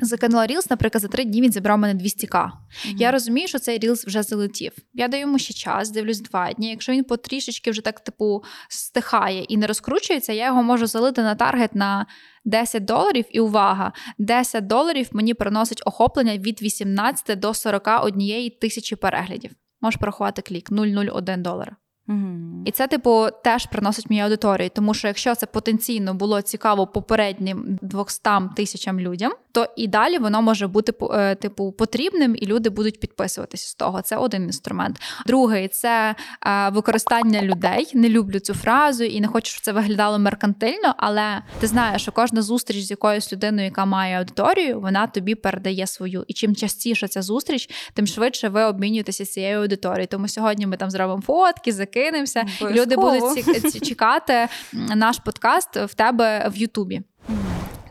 [0.00, 2.50] Закинула рілс, наприклад, за три дні він зібрав мене 200к.
[2.96, 4.72] Я розумію, що цей рілс вже залетів.
[4.94, 6.70] Я даю йому ще час, дивлюсь два дні.
[6.70, 11.22] Якщо він по трішечки вже так, типу, стихає і не розкручується, я його можу залити
[11.22, 12.06] на таргет на
[12.44, 13.24] 10 доларів.
[13.30, 19.50] І увага, 10 доларів мені приносить охоплення від 18 до 41 тисячі переглядів.
[19.80, 21.76] Можеш порахувати клік 001 долара.
[22.10, 22.62] Мгм.
[22.64, 27.78] І це, типу, теж приносить мені аудиторію, тому що якщо це потенційно було цікаво попереднім
[27.82, 33.00] 200 тисячам людям, то і далі воно може бути е, типу потрібним, і люди будуть
[33.00, 34.02] підписуватися з того.
[34.02, 35.00] Це один інструмент.
[35.26, 36.14] Другий це
[36.46, 37.90] е, використання людей.
[37.94, 42.12] Не люблю цю фразу і не хочу, щоб це виглядало меркантильно, але ти знаєш, що
[42.12, 46.24] кожна зустріч з якоюсь людиною, яка має аудиторію, вона тобі передає свою.
[46.28, 50.06] І чим частіше ця зустріч, тим швидше ви обмінюєтеся цією аудиторією.
[50.06, 55.94] Тому сьогодні ми там зробимо фотки, закинемося, і люди будуть ці- чекати наш подкаст в
[55.94, 57.02] тебе в Ютубі.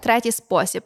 [0.02, 0.84] Третій спосіб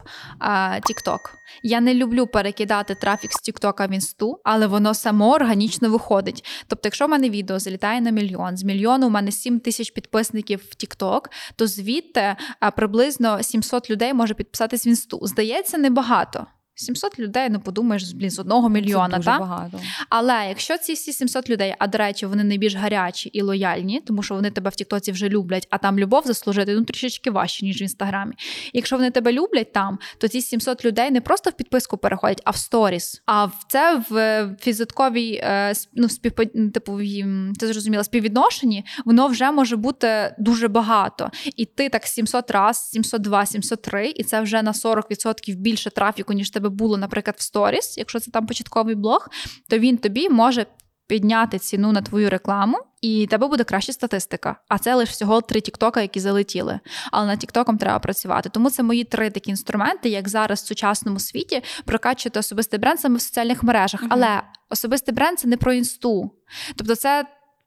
[0.80, 1.18] TikTok.
[1.62, 6.44] Я не люблю перекидати трафік з TikTok в інсту, але воно само органічно виходить.
[6.66, 10.60] Тобто, якщо в мене відео залітає на мільйон, з мільйону у мене 7 тисяч підписників
[10.70, 11.20] в TikTok,
[11.56, 12.36] то звідти
[12.76, 15.18] приблизно 700 людей може підписатись в інсту.
[15.22, 16.46] Здається, небагато.
[16.74, 19.38] 700 людей, ну подумаєш, блін, з одного мільйона, Це дуже та?
[19.38, 19.80] багато.
[20.08, 24.22] Але якщо ці всі 700 людей, а до речі, вони найбільш гарячі і лояльні, тому
[24.22, 27.80] що вони тебе в Тіктоці вже люблять, а там любов заслужити ну трішечки важче, ніж
[27.80, 28.32] в інстаграмі.
[28.64, 32.42] І якщо вони тебе люблять там, то ці 700 людей не просто в підписку переходять,
[32.44, 33.22] а в сторіс.
[33.26, 36.44] А в це в фізитковій е, ну, співпо...
[36.74, 41.30] типу, в їм- ти зрозуміла, співвідношенні, воно вже може бути дуже багато.
[41.56, 46.48] І ти так 700 раз, 702, 703, і це вже на 40% більше трафіку, ніж
[46.48, 49.28] в тебе було, наприклад, в сторіс, якщо це там початковий блог,
[49.68, 50.66] то він тобі може
[51.06, 54.56] підняти ціну на твою рекламу, і тебе буде краща статистика.
[54.68, 56.80] А це лише всього три тіктока, які залетіли.
[57.12, 58.48] Але над тіктоком треба працювати.
[58.48, 63.16] Тому це мої три такі інструменти, як зараз в сучасному світі прокачувати особистий бренд саме
[63.16, 64.02] в соціальних мережах.
[64.02, 64.12] Мгм.
[64.12, 66.30] Але особистий бренд це не про інсту.
[66.76, 67.24] Тобто, це.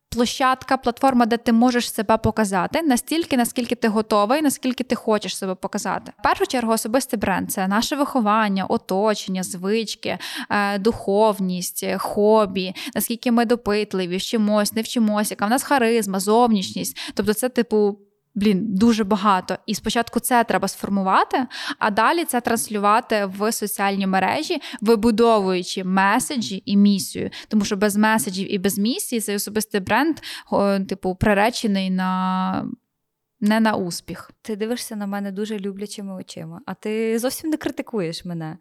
[0.09, 5.55] Площадка, платформа, де ти можеш себе показати настільки, наскільки ти готовий, наскільки ти хочеш себе
[5.55, 6.11] показати.
[6.19, 10.17] В першу чергу, особистий бренд це наше виховання, оточення, звички,
[10.49, 16.97] е, духовність, хобі, наскільки ми допитливі, вчимось, не вчимося, яка в нас харизма, зовнішність.
[17.13, 17.97] Тобто, це типу.
[18.37, 19.57] Блін, дуже багато.
[19.65, 21.47] І спочатку це треба сформувати,
[21.79, 27.29] а далі це транслювати в соціальні мережі, вибудовуючи меседжі і місію.
[27.47, 30.17] Тому що без меседжів і без місії цей особистий бренд,
[30.87, 32.65] типу, приречений на
[33.39, 34.31] не на успіх.
[34.41, 38.57] Ти дивишся на мене дуже люблячими очима, а ти зовсім не критикуєш мене.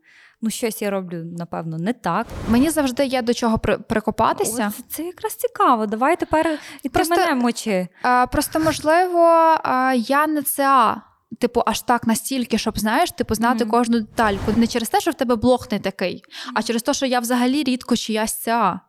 [0.47, 2.27] Ну, щось я роблю, напевно, не так.
[2.49, 4.73] Мені завжди є до чого при- прикопатися.
[4.79, 5.87] О, це, якраз цікаво.
[5.87, 7.89] Давай тепер і ти Просто- мене мочи.
[8.03, 9.19] А, просто, можливо,
[9.65, 11.03] а, я не ЦА.
[11.41, 13.71] Типу, аж так настільки, щоб знаєш, типу, знати Мгм.
[13.71, 14.53] кожну детальку.
[14.57, 16.23] Не через те, що в тебе блог не такий,
[16.55, 18.81] а через те, що я взагалі рідко чиясь ЦА.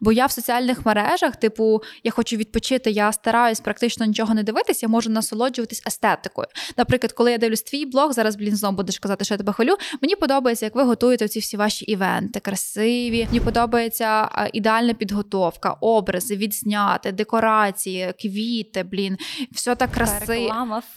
[0.00, 4.86] Бо я в соціальних мережах, типу, я хочу відпочити, я стараюсь практично нічого не дивитися,
[4.86, 6.46] я можу насолоджуватись естетикою.
[6.76, 9.76] Наприклад, коли я дивлюсь твій блог, зараз блін знову будеш казати, що я тебе хвалю.
[10.02, 13.24] Мені подобається, як ви готуєте ці всі ваші івенти, красиві.
[13.26, 19.16] Мені подобається ідеальна підготовка, образи, відзняти, декорації, квіти, блін,
[19.52, 20.26] все так красиво.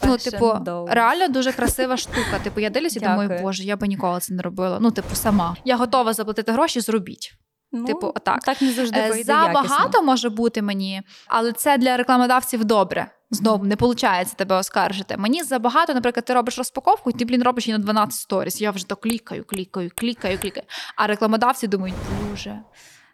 [0.03, 0.53] Ну, типу,
[0.87, 2.39] реально дуже красива штука.
[2.43, 4.77] Типу, я дивлюся і думаю, боже, я би ніколи це не робила.
[4.81, 5.55] Ну, типу, сама.
[5.65, 7.33] Я готова заплатити гроші, зробіть.
[7.71, 8.39] Ну, типу, отак.
[8.43, 10.01] Так не завжди Е, вийде Забагато якісно.
[10.03, 13.11] може бути мені, але це для рекламодавців добре.
[13.33, 15.17] Знову не виходить тебе оскаржити.
[15.17, 18.61] Мені забагато, наприклад, ти робиш розпаковку, і ти, блін, робиш її на 12 сторіс.
[18.61, 20.65] Я вже то клікаю, клікаю, клікаю, клікаю.
[20.95, 21.95] А рекламодавці думають,
[22.29, 22.59] боже.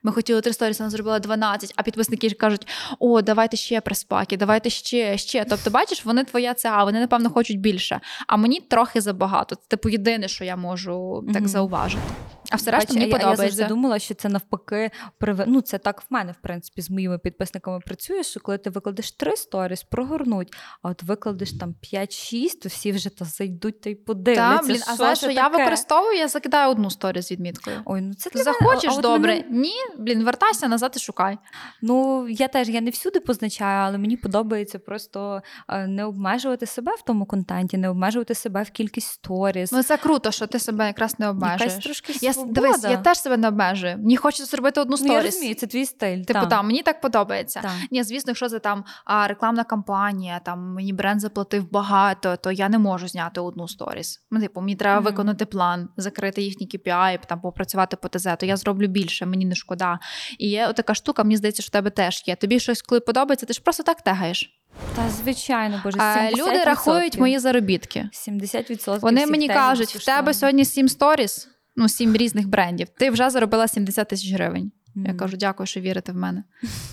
[0.04, 2.68] Ми хотіли три сторіс, вона зробила 12, а підписники кажуть:
[3.00, 5.46] о, давайте ще приспаки, давайте ще, ще.
[5.50, 8.00] Тобто, бачиш, вони твоя ЦА, вони, напевно, хочуть більше.
[8.28, 9.56] А мені трохи забагато.
[9.56, 11.48] Це типу єдине, що я можу так Мгм.
[11.48, 12.04] зауважити.
[12.52, 15.44] А все решта мені я, я завжди думала, що це навпаки приве...
[15.48, 19.12] Ну, це так в мене, в принципі, з моїми підписниками працює, що коли ти викладеш
[19.12, 23.96] три сторіс, прогорнуть, а от викладеш там 5-6, то всі вже та зайдуть та й
[23.96, 24.58] подивляться.
[24.58, 27.82] Та, блін, а що знаєш, що я використовую, я закидаю одну сторіс з відміткою.
[27.86, 29.34] Ой, ну це для мене- Захочеш а добре.
[29.36, 31.38] мене- Ні, блін, вертайся назад і шукай.
[31.82, 36.92] Ну, я теж я не всюди позначаю, але мені подобається просто е, не обмежувати себе
[37.00, 39.72] в тому контенті, не обмежувати себе в кількість сторіс.
[39.72, 41.62] Ну це круто, що ти себе якраз не обмежуєш.
[41.62, 42.62] Якась трошки я, свобода.
[42.62, 43.98] дивись, я теж себе не обмежую.
[43.98, 46.24] Мені хочеться зробити одну ну, я розумію, це твій стиль.
[46.24, 46.46] Типу, та.
[46.46, 47.62] там мені так подобається.
[47.62, 47.72] Та.
[47.92, 48.84] Ні, звісно, якщо це там
[49.28, 54.22] рекламна кампанія, там мені бренд заплатив багато, то я не можу зняти одну сторіс.
[54.32, 55.06] Ну, типу, мені треба Мгм.
[55.06, 59.56] виконати план, закрити їхні KPI, там попрацювати по ТЗ, то я зроблю більше, мені не
[59.56, 60.00] шкода.
[60.38, 62.36] І є така штука, мені здається, що в тебе теж є.
[62.36, 64.54] Тобі щось, коли подобається, ти ж просто так тегаєш.
[64.96, 66.32] Та звичайно, боже, 70%.
[66.38, 68.10] люди рахують мої заробітки.
[68.14, 71.48] 70% Вони мені кажуть, в тебе сьогодні сім сторіс,
[71.78, 72.88] ну сім різних брендів.
[72.98, 74.72] Ти вже заробила 70 тисяч гривень.
[75.06, 76.44] Я кажу, дякую, що вірите в мене.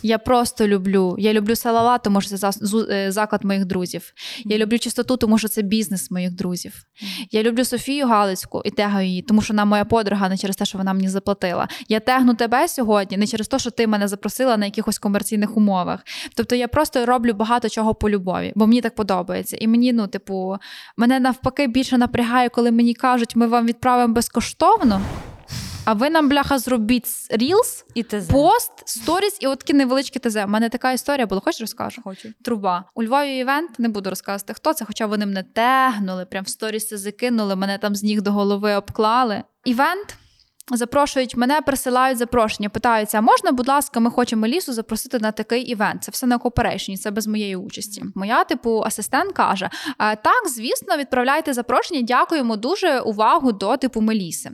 [0.03, 1.17] Я просто люблю.
[1.19, 2.51] Я люблю салала, тому що це
[2.91, 4.13] е, заклад моїх друзів.
[4.45, 6.75] Я люблю чистоту, тому що це бізнес моїх друзів.
[7.31, 10.65] Я люблю Софію Галицьку і тегаю її, тому що вона моя подруга, не через те,
[10.65, 11.69] що вона мені заплатила.
[11.89, 16.01] Я тегну тебе сьогодні, не через те, що ти мене запросила на якихось комерційних умовах.
[16.37, 19.57] Тобто я просто роблю багато чого по любові, бо мені так подобається.
[19.61, 20.57] І мені, ну, типу,
[20.97, 25.01] мене навпаки більше напрягає, коли мені кажуть, ми вам відправимо безкоштовно.
[25.87, 28.27] А ви нам, бляха, зробіть рілс, І ТЗ.
[28.31, 30.37] пост, сторіс і от такі невеличкі ТЗ.
[30.37, 31.41] У мене така історія була.
[31.45, 32.03] Хочеш розкажу?
[32.05, 32.29] Хочу.
[32.45, 32.85] Труба.
[32.95, 36.97] У Львові івент, не буду розказувати, хто це, хоча вони мене тегнули, прям в сторіси
[36.97, 39.43] закинули, мене там з ніг до голови обклали.
[39.65, 40.17] Івент.
[40.73, 45.63] Запрошують мене, присилають запрошення, питаються: а можна, будь ласка, ми хочемо лісу запросити на такий
[45.63, 46.05] івент.
[46.05, 48.05] Це все на кооперейшні, це без моєї участі.
[48.15, 52.03] Моя, типу, асистент каже: так, звісно, відправляйте запрошення.
[52.03, 54.51] Дякуємо дуже увагу до типу Меліси.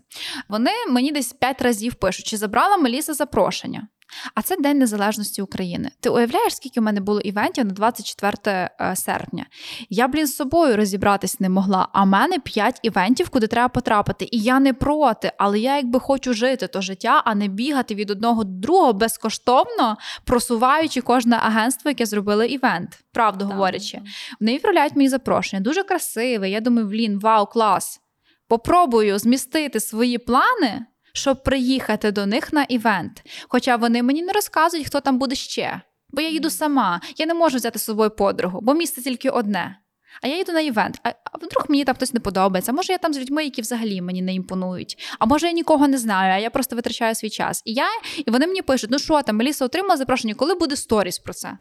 [0.48, 3.88] Вони мені десь п'ять разів пишуть, чи забрала Меліса запрошення.
[4.34, 5.90] А це День Незалежності України.
[6.00, 9.46] Ти уявляєш, скільки в мене було івентів на 24 е, серпня?
[9.90, 11.88] Я, блін, з собою розібратись не могла.
[11.92, 14.28] А в мене 5 івентів, куди треба потрапити.
[14.30, 18.10] І я не проти, але я якби хочу жити то життя, а не бігати від
[18.10, 22.98] одного до другого безкоштовно, просуваючи кожне агентство, яке зробило івент.
[23.12, 23.54] Правду Так.
[23.54, 24.00] говорячи.
[24.40, 25.62] Вони відправляють мені запрошення.
[25.62, 26.50] Дуже красиве.
[26.50, 28.00] Я думаю, блін, вау, клас.
[28.48, 33.22] Попробую змістити свої плани, щоб приїхати до них на івент.
[33.48, 35.80] Хоча вони мені не розказують, хто там буде ще.
[36.12, 37.00] Бо я їду сама.
[37.16, 39.76] Я не можу взяти з собою подругу, бо місце тільки одне.
[40.22, 41.00] А я їду на івент.
[41.02, 42.72] А, а вдруг мені там хтось не подобається.
[42.72, 45.16] А може я там з людьми, які взагалі мені не імпонують.
[45.18, 47.62] А може я нікого не знаю, а я просто витрачаю свій час.
[47.64, 47.88] І я,
[48.26, 51.58] і вони мені пишуть: ну що там, Меліса отримала запрошення, коли буде сторіс про це?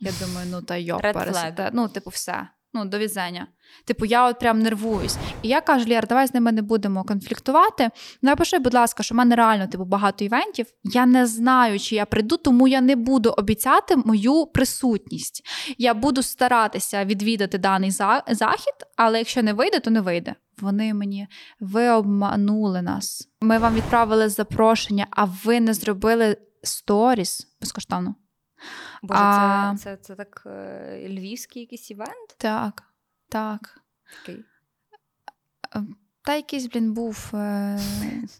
[0.00, 1.70] Я думаю, ну та Red пересете.
[1.72, 2.48] Ну, типу, все.
[2.76, 3.46] Ну, до візення.
[3.84, 5.16] Типу, я от прям нервуюсь.
[5.42, 7.90] І я кажу, Лєр, давай з ними не будемо конфліктувати.
[8.22, 10.66] Напиши, будь ласка, що в мене реально типу, багато івентів.
[10.84, 15.42] Я не знаю, чи я прийду, тому я не буду обіцяти мою присутність.
[15.78, 20.34] Я буду старатися відвідати даний за- захід, але якщо не вийде, то не вийде.
[20.60, 21.26] Вони мені
[21.60, 23.28] ви обманули нас.
[23.40, 28.14] Ми вам відправили запрошення, а ви не зробили сторіс безкоштовно.
[29.02, 32.34] Боже, А- це, це, це так е, львівський якийсь івент?
[32.38, 32.82] Так,
[33.28, 33.80] так.
[34.16, 34.44] Такий.
[36.22, 37.30] Та якийсь, блін, був.
[37.34, 37.80] Е...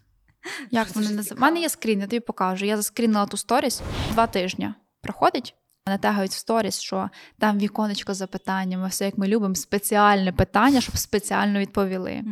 [0.71, 1.37] Як вони називають?
[1.37, 2.65] У мене є скрін, я тобі покажу.
[2.65, 4.73] Я заскрінила ту сторіс два тижні.
[5.01, 5.55] Проходить.
[5.87, 10.81] Мене тегають в сторіс, що там віконечко з запитаннями, все як ми любимо, спеціальне питання,
[10.81, 12.23] щоб спеціально відповіли.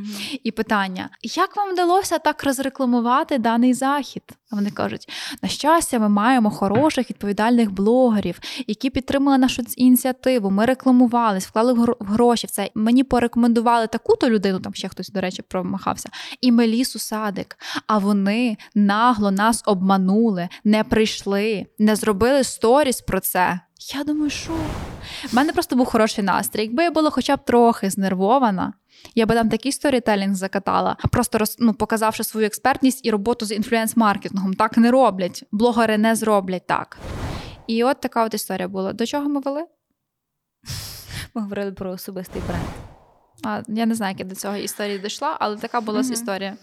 [0.43, 4.23] І питання: як вам вдалося так розрекламувати даний захід?
[4.51, 5.09] А вони кажуть:
[5.41, 10.49] на щастя, ми маємо хороших відповідальних блогерів, які підтримали нашу ініціативу.
[10.49, 12.69] Ми рекламувались, вклали гроші в це.
[12.75, 16.09] Мені порекомендували таку-то людину, там ще хтось, до речі, промахався,
[16.41, 17.57] і Мелісу Садик.
[17.87, 23.42] А вони нагло нас обманули, не прийшли, не зробили сторіс про це.
[23.95, 24.53] Я думаю, що
[25.29, 26.61] в мене просто був хороший настрій.
[26.61, 28.73] Якби я була хоча б трохи знервована,
[29.15, 33.51] я би там такий сторітелінг закатала, просто роз, ну, показавши свою експертність і роботу з
[33.51, 34.55] інфлюенс-маркетингом.
[34.55, 35.43] Так не роблять.
[35.51, 36.97] Блогери не зроблять так.
[37.67, 38.93] І от така от історія була.
[38.93, 39.65] До чого ми вели?
[41.33, 42.63] Ми говорили про особистий бренд.
[43.43, 46.57] А, Я не знаю, як я до цього історії дійшла, але така була mm історія.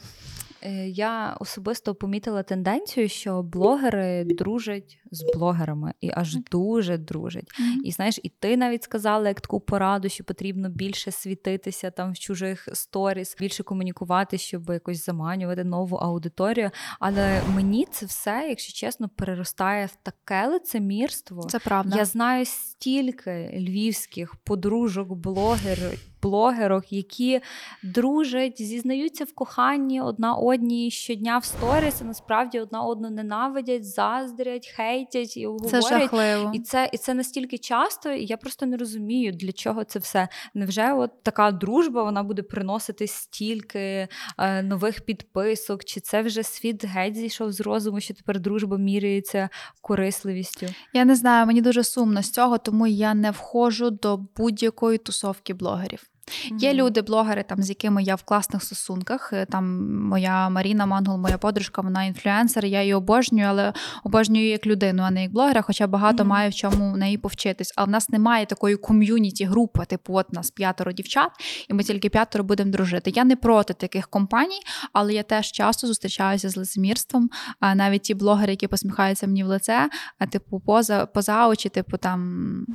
[0.63, 7.45] Е, я особисто помітила тенденцію, що блогери дружать з блогерами і аж дуже дружать.
[7.45, 7.85] Mm-hmm.
[7.85, 12.19] І знаєш, і ти навіть сказала як таку пораду, що потрібно більше світитися там в
[12.19, 16.71] чужих сторіс, більше комунікувати, щоб якось заманювати нову аудиторію.
[17.01, 21.43] Але мені це все, якщо чесно, переростає в таке лицемірство.
[21.43, 21.97] Це правда.
[21.97, 27.41] Я знаю стільки львівських подружок, блогерів блогерок, які
[27.83, 34.73] дружать, зізнаються в коханні одна одній щодня в сторіс, а насправді одна одну ненавидять, заздрять,
[34.77, 35.71] хейтять і говорять.
[35.71, 36.51] Це жахливо.
[36.55, 40.29] І це і це настільки часто, і я просто не розумію, для чого це все.
[40.55, 44.09] Невже от така дружба вона буде приносити стільки
[44.39, 45.85] е, нових підписок?
[45.85, 49.49] Чи це вже світ геть зійшов з розуму, що тепер дружба міряється
[49.81, 50.67] корисливістю?
[50.93, 55.55] Я не знаю, мені дуже сумно з цього, тому я не входжу до будь-якої тусовки
[55.55, 56.10] блогерів.
[56.31, 56.59] Mm-hmm.
[56.59, 59.33] Є люди, блогери, там з якими я в класних стосунках.
[59.33, 62.65] Е, там моя Маріна Мангул, моя подружка, вона інфлюенсер.
[62.65, 63.73] Я її обожнюю, але
[64.05, 65.63] обожнюю як людину, а не як блогера.
[65.63, 66.27] Хоча багато mm-hmm.
[66.27, 67.73] маю в чому в неї повчитись.
[67.77, 71.31] Але в нас немає такої ком'юніті групи, типу, от нас п'ятеро дівчат,
[71.69, 73.13] і ми тільки п'ятеро будемо дружити.
[73.15, 74.61] Я не проти таких компаній,
[74.93, 77.31] але я теж часто зустрічаюся з лицемірством.
[77.61, 81.97] А навіть ті блогери, які посміхаються мені в лице, а типу, поза поза очі, типу
[81.97, 82.67] там.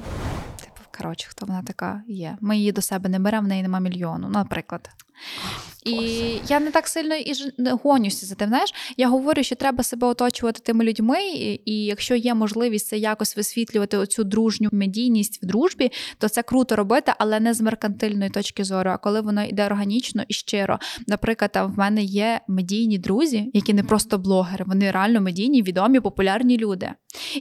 [0.98, 2.38] Коротше, хто вона така є.
[2.42, 4.90] Ми її до себе не беремо, в неї нема мільйону, наприклад.
[5.86, 5.96] І
[6.48, 7.34] я не так сильно і
[7.84, 8.48] гонюся за тим.
[8.48, 12.98] Знаєш, я говорю, що треба себе оточувати тими людьми, і, і якщо є можливість це
[12.98, 18.30] якось висвітлювати оцю дружню медійність в дружбі, то це круто робити, але не з меркантильної
[18.30, 18.90] точки зору.
[18.90, 20.80] А коли воно йде органічно і щиро.
[21.08, 26.00] Наприклад, там в мене є медійні друзі, які не просто блогери, вони реально медійні, відомі,
[26.00, 26.90] популярні люди.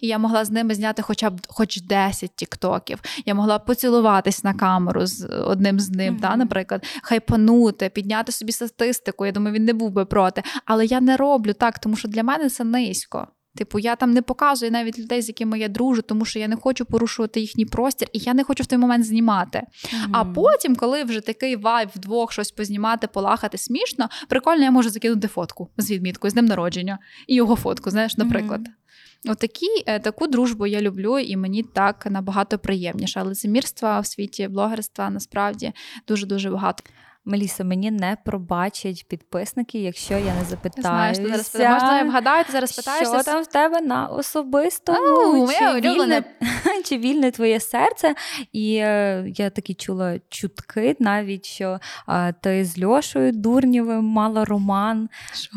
[0.00, 2.98] І я могла з ними зняти хоча б хоч 10 тіктоків.
[3.26, 6.20] Я могла поцілуватись на камеру з одним з ним, mm-hmm.
[6.20, 9.26] та, наприклад, хайпанути, підняти собі статистику.
[9.26, 10.42] Я думаю, він не був би проти.
[10.64, 13.28] Але я не роблю так, тому що для мене це низько.
[13.56, 16.56] Типу, я там не показую навіть людей, з якими я дружу, тому що я не
[16.56, 19.58] хочу порушувати їхній простір, і я не хочу в той момент знімати.
[19.58, 20.08] Mm-hmm.
[20.12, 25.28] А потім, коли вже такий вайб вдвох щось познімати, полахати смішно, прикольно, я можу закинути
[25.28, 28.60] фотку з відміткою з днем народження і його фотку, знаєш, наприклад.
[28.60, 29.30] Mm-hmm.
[29.32, 33.20] Отакі, е, таку дружбу я люблю, і мені так набагато приємніше.
[33.20, 35.72] Але лицемірства в світі блогерства насправді
[36.08, 36.84] дуже дуже багато.
[37.26, 41.14] Меліса, мені не пробачать підписники, якщо я не запитаю.
[41.14, 43.14] Зараз можна я вгадаю, ти зараз питаєшся.
[43.14, 45.48] Що там в тебе на особистому?
[45.48, 46.24] Чи вільне,
[46.84, 48.14] чи вільне твоє серце?
[48.52, 55.08] І е, я такі чула чутки навіть, що е, ти з Льошою Дурнєвим мала роман.
[55.34, 55.50] Що?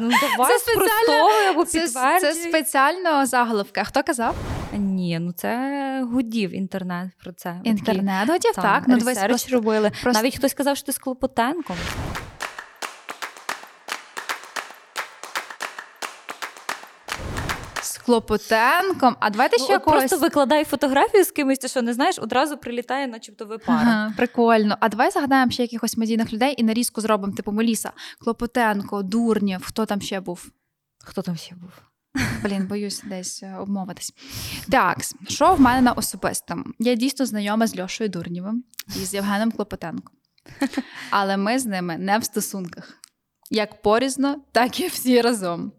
[0.00, 1.88] Ну, давай це спеціально, або це,
[2.20, 3.84] це спеціально заголовка.
[3.84, 4.34] Хто казав?
[4.72, 7.60] Ні, ну це гудів інтернет про це.
[7.64, 8.84] Інтернет гудів, так.
[8.86, 9.92] Ну, просто, робили.
[10.02, 10.22] Просто...
[10.22, 11.76] Навіть хтось сказав, що ти з Клопотенком.
[18.04, 20.00] Клопотенком, а давайте ну, ще когось...
[20.00, 23.80] Просто викладай фотографію з кимось, ти що не знаєш, одразу прилітає, начебто ви пара.
[23.80, 24.76] Ага, Прикольно.
[24.80, 29.86] А давай загадаємо ще якихось медійних людей і нарізку зробимо, типу Меліса, Клопотенко, Дурнєв, хто
[29.86, 30.50] там ще був?
[31.04, 31.70] Хто там ще був?
[32.42, 34.12] Блін, боюсь десь е, обмовитись.
[34.70, 34.98] Так,
[35.28, 36.64] що в мене на особистому?
[36.78, 38.64] Я дійсно знайома з Льошою Дурнєвим
[38.96, 40.16] і з Євгеном Клопотенком.
[41.10, 42.98] Але ми з ними не в стосунках.
[43.50, 45.72] Як порізно, так і всі разом.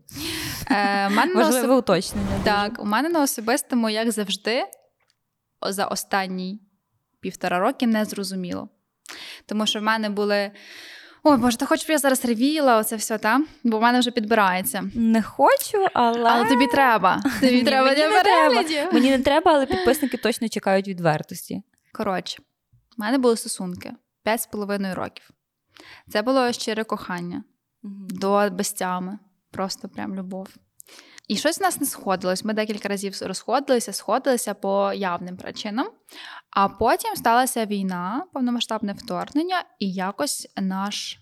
[0.72, 1.78] Е, Важливе особ...
[1.78, 2.40] уточнення.
[2.44, 4.64] Так, у мене на особистому, як завжди,
[5.70, 6.62] за останні
[7.20, 8.70] півтора роки не зрозуміло.
[9.46, 10.52] Тому що в мене були
[11.28, 13.42] Ой, Боже, ти хочеш, щоб я зараз ревіла, оце все, та?
[13.64, 14.84] Бо в мене вже підбирається.
[14.96, 17.24] Не хочу, але Але тобі треба.
[17.40, 18.92] Тобі треба мені не треба.
[18.92, 21.64] Мені не треба, але підписники точно чекають відвертості.
[21.94, 22.38] Коротше,
[22.98, 23.94] в мене були стосунки
[24.26, 25.30] 5,5 років.
[26.10, 27.44] Це було щире кохання.
[28.10, 29.20] до безтями.
[29.56, 30.48] Просто прям любов.
[31.28, 32.46] І щось в нас не сходилось.
[32.46, 35.88] Ми декілька разів розходилися, сходилися по явним причинам.
[36.50, 41.20] А потім сталася війна, повномасштабне вторгнення, і якось наш,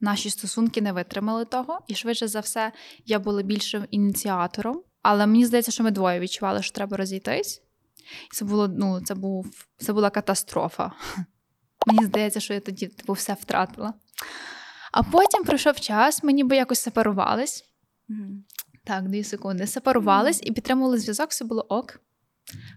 [0.00, 1.80] наші стосунки не витримали того.
[1.86, 2.72] І швидше за все,
[3.06, 4.82] я була більшим ініціатором.
[5.02, 7.62] Але мені здається, що ми двоє відчували, що треба розійтись.
[8.32, 10.92] Це було, ну, це був це була катастрофа.
[11.86, 13.94] Мені здається, що я тоді типу, все втратила.
[14.92, 17.64] А потім пройшов час, ми ніби якось сепарувались.
[18.10, 18.36] Mm-hmm.
[18.84, 19.66] Так, дві секунди.
[19.66, 22.00] Сепарувались і підтримували зв'язок, все було ок.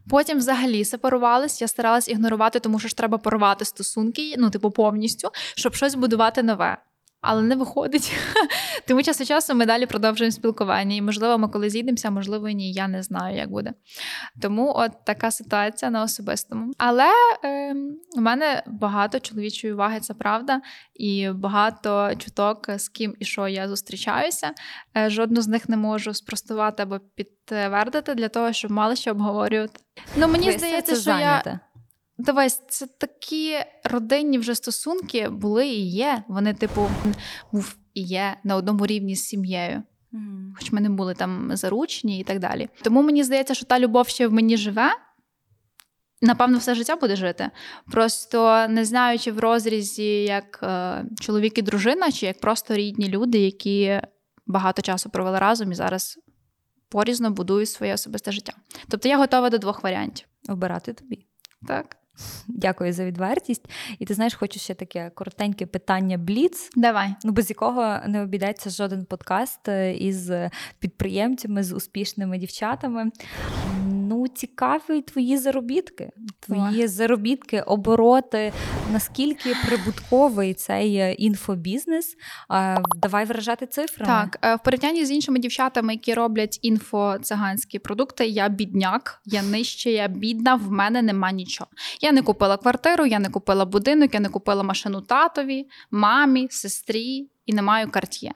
[0.09, 5.29] Потім взагалі сепарувались, я старалась ігнорувати, тому що ж треба порвати стосунки, ну, типу, повністю,
[5.55, 6.77] щоб щось будувати нове
[7.23, 8.13] але не виходить.
[8.87, 10.95] Тому час від часу ми далі продовжуємо спілкування.
[10.95, 13.73] І, можливо, ми коли зійдемося, можливо, ні, я не знаю, як буде.
[14.41, 16.73] Тому от така ситуація на особистому.
[16.77, 17.09] Але
[17.45, 17.75] е,
[18.17, 20.61] у мене багато чоловічої уваги, це правда,
[20.95, 24.51] і багато чуток, з ким і що я зустрічаюся.
[24.97, 29.79] Е, жодну з них не можу спростувати або підтвердити для того, щоб мали що обговорювати.
[30.15, 31.49] Ну мені Ви здається, що зайняте.
[31.49, 31.72] я.
[32.17, 36.23] Дивись, це такі родинні вже стосунки були і є.
[36.27, 36.89] Вони, типу,
[37.51, 39.83] був і є на одному рівні з сім'єю.
[40.13, 40.51] Mm.
[40.55, 42.69] Хоч ми не були там заручні і так далі.
[42.81, 44.91] Тому мені здається, що та любов ще в мені живе.
[46.21, 47.49] Напевно, все життя буде жити.
[47.91, 53.09] Просто не знаю, чи в розрізі як е, чоловік і дружина, чи як просто рідні
[53.09, 54.01] люди, які
[54.45, 56.19] багато часу провели разом і зараз
[56.89, 58.53] порізно будують своє особисте життя.
[58.87, 60.27] Тобто я готова до двох варіантів.
[60.49, 61.27] Обирати тобі.
[61.67, 61.97] Так.
[62.47, 63.69] Дякую за відвертість.
[63.99, 66.69] І ти знаєш, хочу ще таке коротеньке питання Бліц.
[66.75, 67.15] Давай.
[67.23, 70.31] Ну, без якого не обійдеться жоден подкаст е, із
[70.79, 73.11] підприємцями, з успішними дівчатами.
[74.13, 76.09] Ну, цікаві твої заробітки,
[76.39, 76.87] твої О.
[76.87, 78.53] заробітки, обороти.
[78.91, 82.15] Наскільки прибутковий цей е, інфобізнес?
[82.95, 84.11] Давай виражати цифрами.
[84.11, 89.91] Так, е, в порівнянні з іншими дівчатами, які роблять інфо-циганські продукти, я бідняк, я нижче,
[89.91, 91.69] я бідна, в мене нема нічого.
[92.01, 97.29] Я не купила квартиру, я не купила будинок, я не купила машину татові, мамі, сестрі
[97.45, 98.31] і не маю карт'є.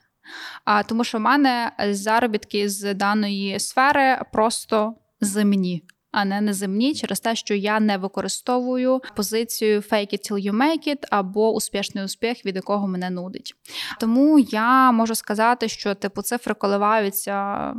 [0.65, 5.83] А, Тому що в мене заробітки з даної сфери просто земні.
[6.11, 10.87] А не неземні через те, що я не використовую позицію fake it till you make
[10.87, 13.55] it або успішний успіх, від якого мене нудить.
[13.99, 17.73] Тому я можу сказати, що типу цифри коливаються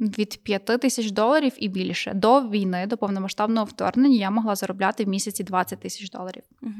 [0.00, 2.12] від 5 тисяч доларів і більше.
[2.14, 6.42] До війни, до повномасштабного вторгнення, я могла заробляти в місяці 20 тисяч доларів.
[6.62, 6.72] Угу.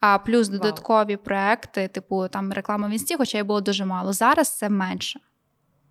[0.00, 1.24] А плюс додаткові Вау.
[1.24, 4.12] проекти, типу там реклама в інсті, хоча й було дуже мало.
[4.12, 5.20] Зараз це менше.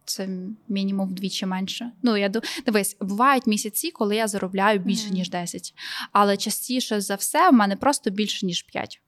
[0.06, 0.30] Це
[0.68, 1.92] мінімум вдвічі менше.
[2.04, 2.30] Ну, я
[2.66, 5.74] дивись, бувають місяці, коли я заробляю більше, ніж 10.
[6.12, 9.02] Але частіше за все, в мене просто більше, ніж 5.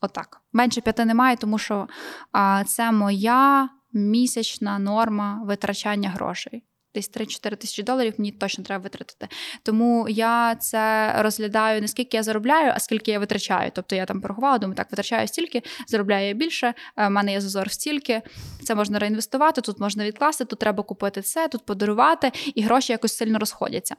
[0.00, 0.40] Отак.
[0.52, 1.88] Менше п'яти немає, тому що
[2.32, 6.64] а, це моя місячна норма витрачання грошей
[6.94, 9.28] десь 3-4 тисячі доларів мені точно треба витратити.
[9.62, 13.70] Тому я це розглядаю не скільки я заробляю, а скільки я витрачаю.
[13.74, 16.74] Тобто я там порахувала, думаю, так витрачаю стільки, заробляю я більше.
[16.96, 18.22] Е, мене є зазор стільки.
[18.64, 23.16] Це можна реінвестувати, тут можна відкласти, тут треба купити це, тут подарувати, і гроші якось
[23.16, 23.94] сильно розходяться.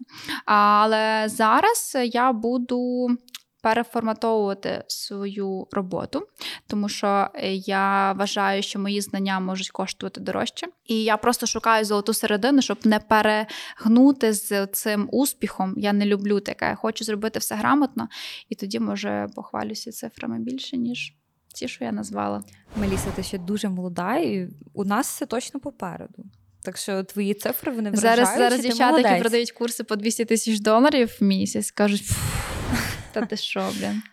[0.46, 3.08] Але зараз я буду
[3.66, 6.28] переформатовувати свою роботу,
[6.68, 10.68] тому що е, я вважаю, що мої знання можуть коштувати дорожче.
[10.86, 15.74] І я просто шукаю золоту середину, щоб не перегнути з цим успіхом.
[15.78, 16.66] Я не люблю таке.
[16.66, 18.08] Я хочу зробити все грамотно,
[18.50, 21.14] і тоді, може, похвалюся цифрами більше, ніж.
[21.56, 22.44] Ті, що я назвала.
[22.80, 26.24] Меліса, ти ще дуже молода, і у нас все точно попереду.
[26.64, 30.60] Так що твої цифри вони вражають, Зараз зараз дівчата, які продають курси по 200 тисяч
[30.60, 32.04] доларів в місяць, кажуть.
[33.16, 34.04] Та ти що, блін?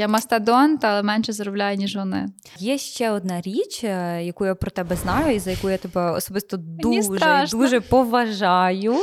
[0.00, 2.28] Я мастодонт, але менше заробляю, ніж вони.
[2.58, 6.10] Є ще одна річ, е, яку я про тебе знаю, і за яку я тебе
[6.10, 8.96] особисто дуже дуже поважаю.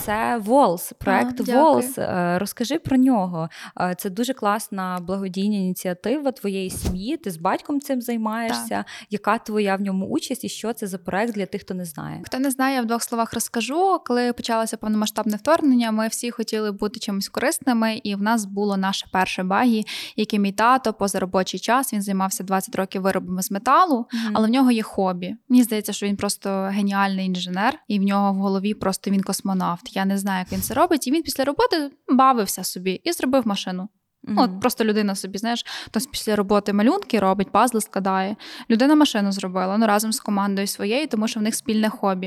[0.00, 1.98] Це Волс, проект Волс.
[1.98, 3.48] Е, розкажи про нього.
[3.80, 7.16] Е, це дуже класна благодійна ініціатива твоєї сім'ї.
[7.16, 8.68] Ти з батьком цим займаєшся.
[8.68, 8.86] Так.
[9.10, 12.22] Яка твоя в ньому участь і що це за проект для тих, хто не знає?
[12.24, 14.00] Хто не знає, я в двох словах розкажу.
[14.06, 19.06] Коли почалося повномасштабне вторгнення, ми всі хотіли бути чимось корисними, і в нас було наше
[19.12, 19.86] перше багі,
[20.30, 21.92] яке мій тато поза робочий час.
[21.92, 24.30] Він займався 20 років виробами з металу, mm-hmm.
[24.32, 25.36] але в нього є хобі.
[25.48, 29.96] Мені здається, що він просто геніальний інженер, і в нього в голові просто він космонавт.
[29.96, 31.06] Я не знаю, як він це робить.
[31.06, 33.88] І він після роботи бавився собі і зробив машину.
[34.22, 38.36] Ну, от просто людина собі, знаєш, хтось після роботи малюнки робить, пазли складає.
[38.70, 42.26] Людина машину зробила ну, разом з командою своєю, тому що в них спільне хобі.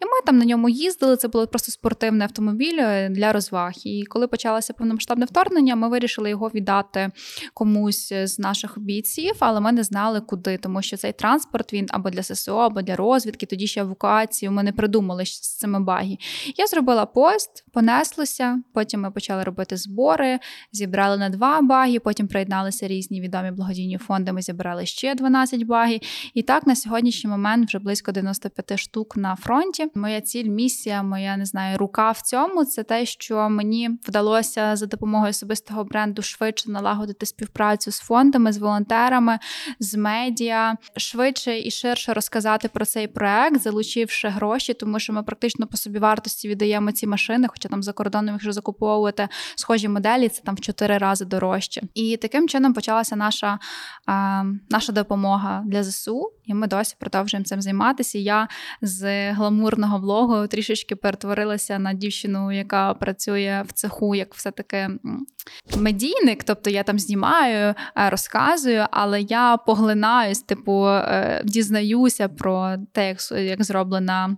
[0.00, 1.16] І ми там на ньому їздили.
[1.16, 3.72] Це було просто спортивний автомобіль е, для розваг.
[3.84, 7.10] І коли почалося повномасштабне вторгнення, ми вирішили його віддати
[7.54, 12.10] комусь з наших бійців, але ми не знали, куди, тому що цей транспорт він або
[12.10, 14.52] для ССО, або для розвідки, тоді ще евакуацію.
[14.52, 16.18] Ми не придумали з цими багі.
[16.56, 18.62] Я зробила пост, понеслося.
[18.74, 20.38] Потім ми почали робити збори,
[20.72, 24.32] зібрали на два баги, потім приєдналися різні відомі благодійні фонди.
[24.32, 26.00] Ми зібрали ще 12 багів.
[26.34, 29.86] І так на сьогоднішній момент вже близько 95 штук на фронті.
[29.94, 34.86] Моя ціль, місія, моя не знаю, рука в цьому це те, що мені вдалося за
[34.86, 39.38] допомогою особистого бренду швидше налагодити співпрацю з фондами, з волонтерами,
[39.80, 45.66] з медіа, швидше і ширше розказати про цей проект, залучивши гроші, тому що ми практично
[45.66, 50.42] по собі вартості віддаємо ці машини, хоча там за кордоном, якщо закуповувати схожі моделі, це
[50.42, 51.82] там в чотири рази дорожче.
[51.94, 53.58] І таким чином почалася наша
[54.06, 58.18] а, наша допомога для ЗСУ, і ми досі продовжуємо цим займатися.
[58.18, 58.48] Я
[58.82, 64.90] з гламурного блогу трішечки перетворилася на дівчину, яка працює в цеху, як все-таки
[65.76, 66.44] медійник.
[66.44, 73.18] Тобто я там знімаю, е, розказую, але я поглинаюсь, типу, е, дізнаюся про те, як,
[73.30, 74.36] як зроблена.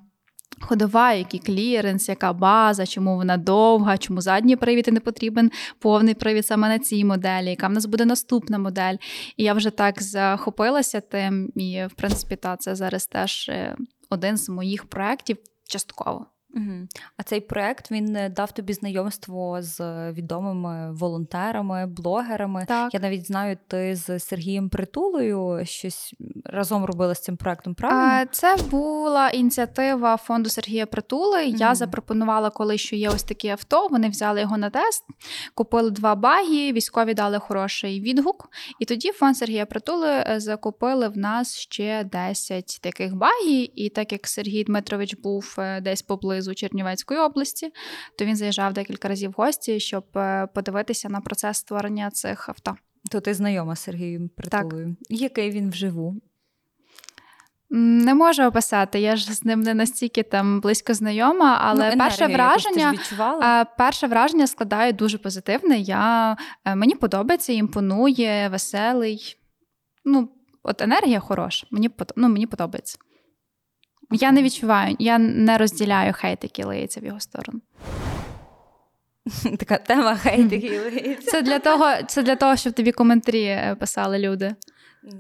[0.61, 6.15] Ходова, який кліренс, яка база, чому вона довга, чому задній привід і не потрібен повний
[6.15, 8.97] привід саме на цій моделі, яка в нас буде наступна модель.
[9.37, 13.77] І я вже так захопилася тим, і в принципі, та це зараз теж е,
[14.11, 15.37] один з моїх проєктів
[15.69, 16.27] частково.
[16.55, 16.89] Угу.
[17.17, 19.81] А цей проект він е, дав тобі знайомство з
[20.13, 22.65] відомими волонтерами, блогерами.
[22.69, 22.95] Так.
[22.95, 27.75] Я навіть знаю, ти з Сергієм Притулою щось разом робила з цим проектом.
[27.75, 28.31] Правильно?
[28.33, 31.47] Це була ініціатива фонду Сергія Притули.
[31.47, 31.57] Угу.
[31.59, 33.89] Я запропонувала, коли що є ось такі авто.
[33.89, 35.05] Вони взяли його на тест,
[35.55, 38.49] купили два баги, військові дали хороший відгук.
[38.79, 43.69] І тоді фонд Сергія Притули е, закупили в нас ще 10 таких багів.
[43.75, 47.73] І так як Сергій Дмитрович був е, десь поблизу поблизу Чернівецької області,
[48.19, 52.77] то він заїжджав декілька разів в гості, щоб е, подивитися на процес створення цих авто.
[53.11, 54.87] То ти знайома з Сергієм Притулою.
[54.87, 55.07] Так.
[55.11, 56.17] Який він вживу?
[57.71, 62.27] Не можу описати, я ж з ним не настільки там близько знайома, але ну, перше
[62.27, 62.95] враження
[63.79, 65.79] перше враження складає дуже позитивне.
[65.79, 69.37] Я, е, Мені подобається, імпонує, веселий.
[70.05, 70.29] Ну,
[70.63, 72.99] от енергія хороша, мені ну, мені подобається.
[74.11, 77.61] Я не відчуваю, я не розділяю хейт, який лиється в його сторону.
[79.59, 81.31] Така тема хейт, який лиється.
[81.31, 84.55] Це для того, це для того, щоб тобі коментарі е, писали люди.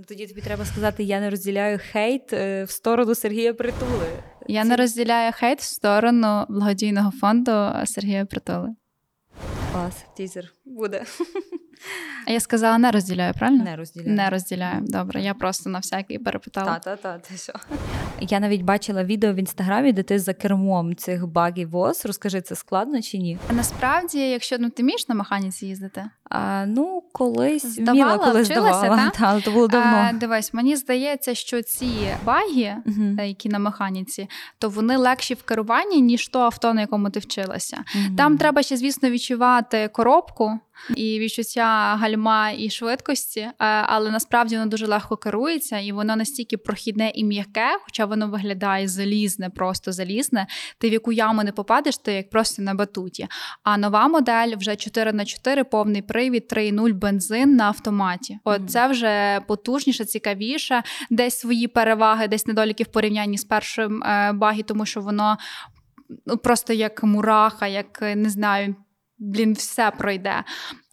[0.08, 4.06] Тоді тобі треба сказати: я не розділяю хейт е, в сторону Сергія Притули.
[4.46, 8.74] Я не розділяю хейт в сторону благодійного фонду Сергія Притули.
[9.72, 11.04] Клас, тізер буде.
[12.26, 13.64] А я сказала, не розділяю, правильно?
[13.64, 14.16] Не розділяю.
[14.16, 14.80] Не розділяю.
[14.82, 16.78] Добре, я просто на всякий перепитала.
[16.78, 17.52] Та-та-та, ти що?
[18.20, 22.06] Я навіть бачила відео в інстаграмі, де ти за кермом цих багів ВОЗ.
[22.06, 23.38] Розкажи, це складно чи ні?
[23.50, 26.04] А насправді, якщо ну ти вмієш на механіці їздити?
[26.30, 29.10] А, Ну, колись здавала, вміла, коли вчилася, здавала.
[29.10, 29.34] Та?
[29.34, 30.06] Та, то було давно.
[30.10, 31.90] А, Дивись, мені здається, що ці
[32.24, 37.10] баги, uh які на механіці, то вони легші в керуванні, ніж то авто, на якому
[37.10, 37.76] ти вчилася.
[37.96, 40.58] uh Там треба ще, звісно, відчувати коробку
[40.96, 46.56] і відчуття гальма і швидкості, е, але насправді воно дуже легко керується, і воно настільки
[46.56, 50.46] прохідне і м'яке, хоча воно виглядає залізне, просто залізне.
[50.78, 53.28] Ти в яку яму не попадеш, ти як просто на батуті.
[53.62, 58.38] А нова модель вже 4 на 4 повний привід, 3,0 бензин на автоматі.
[58.44, 58.66] От mm-hmm.
[58.66, 64.62] це вже потужніше, цікавіше, десь свої переваги, десь недоліки в порівнянні з першим е, багі,
[64.62, 65.38] тому що воно.
[66.26, 68.74] Ну, просто як мураха, як не знаю,
[69.18, 70.44] блін, все пройде.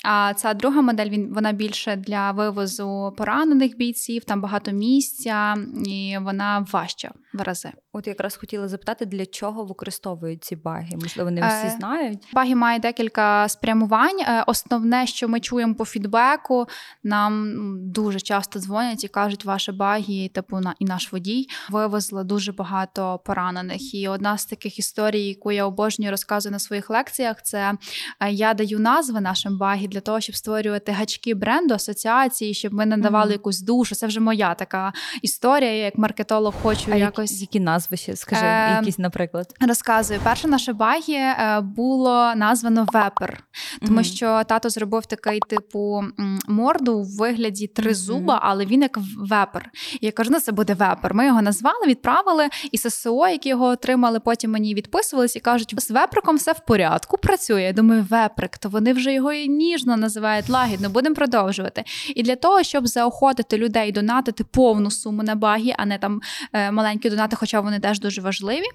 [0.07, 6.17] А ця друга модель він вона більше для вивозу поранених бійців, там багато місця, і
[6.21, 7.71] вона важча в рази.
[7.93, 10.89] От якраз хотіла запитати, для чого використовують ці баги?
[11.01, 12.27] Можливо, не всі е, знають.
[12.33, 14.19] Баги мають декілька спрямувань.
[14.19, 16.67] Е, основне, що ми чуємо по фідбеку,
[17.03, 17.53] нам
[17.91, 23.19] дуже часто дзвонять і кажуть, ваші баги, типу на і наш водій вивезли дуже багато
[23.25, 23.93] поранених.
[23.93, 27.73] І одна з таких історій, яку я обожнюю розказую на своїх лекціях, це
[28.19, 32.85] е, я даю назви нашим багі для того, щоб створювати гачки бренду, асоціації, щоб ми
[32.85, 33.33] надавали mm-hmm.
[33.33, 33.95] якусь душу.
[33.95, 35.71] Це вже моя така історія.
[35.71, 39.53] Я як маркетолог хочу а якось які назви ще скажи, е, якісь, наприклад.
[39.67, 43.43] Розказую, перше наше багі е, було названо вепер,
[43.81, 44.15] тому mm-hmm.
[44.15, 46.03] що тато зробив такий типу
[46.47, 49.69] морду в вигляді три зуба, але він як вепер.
[50.01, 51.13] І я кажу, ну це буде вепер.
[51.13, 55.91] Ми його назвали, відправили, і ССО, які його отримали, потім мені відписувались і кажуть, з
[55.91, 57.61] веприком все в порядку, працює.
[57.61, 60.89] Я думаю, веприк, то вони вже його і ніж ніжно, називають лагідно.
[60.89, 61.83] Будемо продовжувати.
[62.15, 66.21] І для того, щоб заохотити людей донатити повну суму на багі, а не там
[66.53, 68.65] е, маленькі донати, хоча вони теж дуже важливі.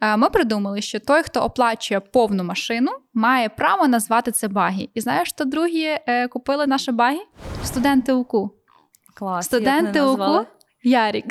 [0.00, 4.90] е, Ми придумали, що той, хто оплачує повну машину, має право назвати це багі.
[4.94, 7.20] І знаєш, що другі е, купили наші багі?
[7.64, 8.50] Студенти УКУ.
[9.14, 9.46] Клас.
[9.46, 10.46] Студенти УКУ?
[10.82, 11.24] Ярік.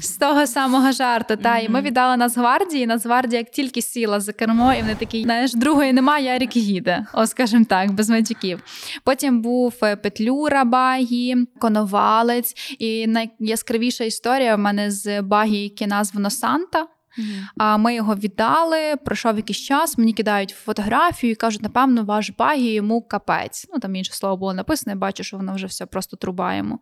[0.00, 1.36] З того самого жарту.
[1.36, 2.86] Та, і ми віддали Нацгвардії.
[2.86, 7.06] Нацгвардія як тільки сіла за кермо, і вони такі, знаєш, другої немає, Ярік їде.
[7.14, 8.62] О, скажімо так, без матюків.
[9.04, 12.76] Потім був е, Петлюра Багі, Коновалець.
[12.78, 16.86] І найяскравіша історія в мене з Багі, яке названо Санта.
[17.18, 17.48] Мгм.
[17.56, 18.96] А ми його віддали.
[19.04, 19.98] Пройшов якийсь час.
[19.98, 23.66] Мені кидають фотографію і кажуть, напевно, ваш багі йому капець.
[23.72, 24.92] Ну там інше слово було написано.
[24.92, 26.80] Я бачу, що воно вже все просто труба йому.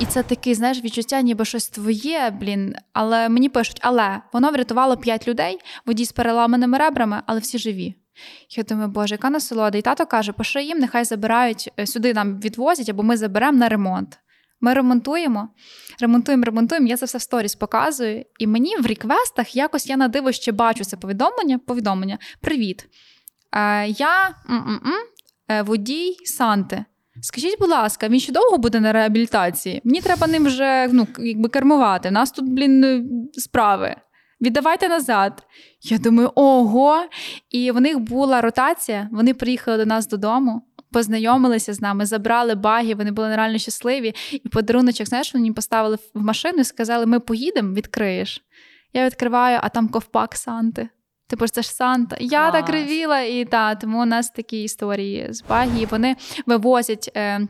[0.00, 2.74] І це таке, знаєш, відчуття, ніби щось твоє, блін.
[2.92, 7.94] Але мені пишуть, але воно врятувало п'ять людей, водій з переламаними ребрами, але всі живі.
[8.56, 9.78] Я думаю, боже, яка насолода.
[9.78, 13.68] І тато каже, пиши їм, нехай забирають е, сюди нам відвозять, або ми заберемо на
[13.68, 14.18] ремонт.
[14.60, 15.48] Ми ремонтуємо,
[16.00, 16.86] ремонтуємо, ремонтуємо.
[16.86, 18.24] Я це все в сторіс показую.
[18.38, 21.58] І мені в реквестах якось я на диво ще бачу це повідомлення.
[21.58, 22.88] Повідомлення: Привіт.
[23.52, 24.92] Е, я м-м-м,
[25.48, 26.84] е, водій Санти.
[27.22, 29.80] Скажіть, будь ласка, він ще довго буде на реабілітації?
[29.84, 32.10] Мені треба ним вже ну, якби кермувати.
[32.10, 33.02] Нас тут, блін, е,
[33.32, 33.96] справи.
[34.40, 35.42] Віддавайте назад.
[35.82, 37.04] Я думаю, ого.
[37.50, 39.08] І в них була ротація.
[39.12, 40.62] Вони приїхали до нас додому,
[40.92, 44.14] познайомилися з нами, забрали баги, вони були нереально щасливі.
[44.32, 48.42] І подаруночок, знаєш, вони поставили в машину і сказали: ми поїдемо, відкриєш.
[48.92, 50.88] Я відкриваю, а там ковпак Санти.
[51.28, 52.16] Типу, ж це ж Санта.
[52.20, 52.52] Я Клас.
[52.52, 55.86] так ревіла, і та, тому у нас такі історії з багі.
[55.90, 56.16] Вони
[56.46, 57.10] вивозять.
[57.16, 57.40] Е,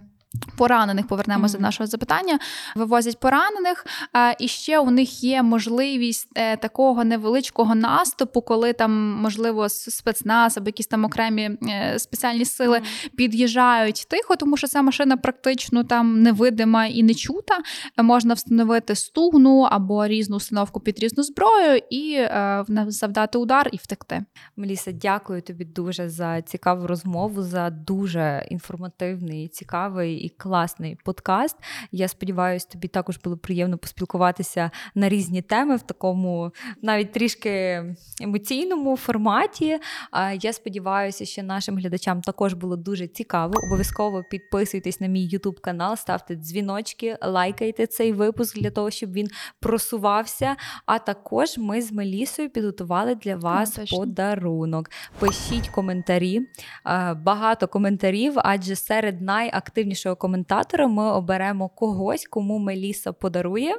[0.56, 1.62] Поранених повернемося Мгм.
[1.62, 2.38] до нашого запитання.
[2.76, 9.20] Вивозять поранених, а, і ще у них є можливість е, такого невеличкого наступу, коли там,
[9.22, 12.80] можливо, спецназ або якісь там окремі е, спеціальні сили
[13.16, 17.58] під'їжджають тихо, тому що ця машина практично там невидима і не чута.
[18.02, 24.24] Можна встановити стугну або різну установку під різну зброю і е, завдати удар і втекти.
[24.56, 31.56] Меліса, дякую тобі дуже за цікаву розмову, за дуже інформативний, цікавий і класний подкаст.
[31.92, 36.52] Я сподіваюся, тобі також було приємно поспілкуватися на різні теми в такому
[36.82, 37.84] навіть трішки
[38.20, 39.78] емоційному форматі.
[40.40, 43.54] Я сподіваюся, що нашим глядачам також було дуже цікаво.
[43.66, 49.28] Обов'язково підписуйтесь на мій YouTube канал, ставте дзвіночки, лайкайте цей випуск для того, щоб він
[49.60, 50.56] просувався.
[50.86, 53.98] А також ми з Мелісою підготували для вас точно.
[53.98, 54.90] подарунок.
[55.18, 56.40] Пишіть коментарі,
[57.16, 63.74] багато коментарів, адже серед найактивнішого коментатора ми оберемо когось, кому Меліса подарує.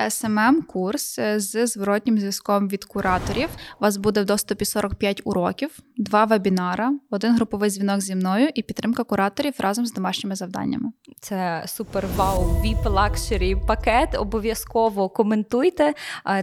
[0.00, 3.48] smm курс е, з зворотнім зв'язком від кураторів.
[3.80, 8.62] У вас буде в доступі 45 уроків, два вебінара, один груповий дзвінок зі мною і
[8.62, 10.90] підтримка кураторів разом з домашніми завданнями.
[11.20, 14.14] Це супер вау VIP Luxury пакет.
[14.18, 15.94] Обов'язково коментуйте.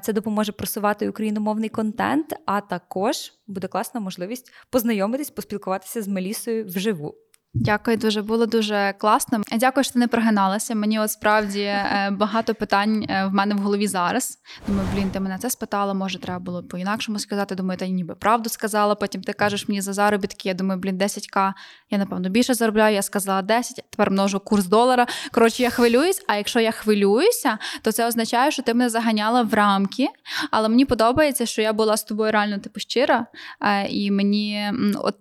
[0.02, 2.34] Це допоможе просувати україномовний контент.
[2.46, 3.16] А також
[3.48, 7.16] буде класна можливість познайомитись, поспілкуватися з Мелісою вживу.
[7.54, 9.42] Дякую, дуже було дуже класно.
[9.52, 10.76] Дякую, що ти не прогиналася.
[10.76, 14.38] Мені от справді е, багато питань е, в мене в голові зараз.
[14.68, 17.56] Думаю, блін, ти мене це спитала, може, треба було по-інакшому сказати.
[17.56, 18.96] Думаю, та ніби правду сказала.
[18.96, 20.50] Потім ти кажеш мені за заробітки.
[20.50, 21.54] Я думаю, блін, 10к,
[21.90, 22.96] я напевно більше заробляю.
[22.96, 25.08] Я сказала 10, тепер множу курс долара.
[25.32, 26.26] Коротше, я хвилююсь.
[26.28, 30.08] А якщо я хвилююся, то це означає, що ти мене заганяла в рамки.
[30.52, 33.26] Але мені подобається, що я була з тобою реально типу щира.
[33.62, 35.16] Е, І мені от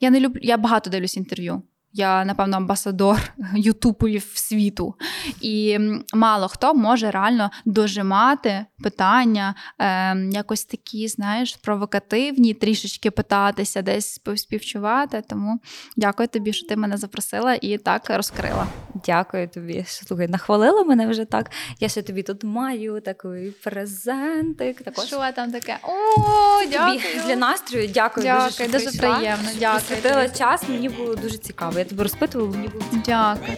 [0.00, 1.62] я не люблю, я багато дивлюсь інтерв'ю.
[1.96, 4.94] Я, напевно, амбасадор Ютубів світу.
[5.40, 5.78] І
[6.14, 15.22] мало хто може реально дожимати питання, е, якось такі, знаєш, провокативні, трішечки питатися, десь співчувати.
[15.28, 15.58] Тому
[15.96, 18.66] дякую тобі, що ти мене запросила і так розкрила.
[19.06, 19.84] Дякую тобі.
[19.86, 21.50] Слухай, нахвалила мене вже так.
[21.80, 24.82] Я ще тобі тут маю такий презентик.
[24.82, 25.78] Також Що там таке?
[25.82, 27.90] О, тобі для настрою.
[27.94, 29.48] Дякую, Дякую, дуже, що дуже приємно.
[29.58, 29.82] Дякую.
[29.88, 30.68] Присвятила час.
[30.68, 31.83] Мені було дуже цікаво.
[31.84, 32.84] Я тебе розпитувала, мені було.
[33.06, 33.56] Дякую.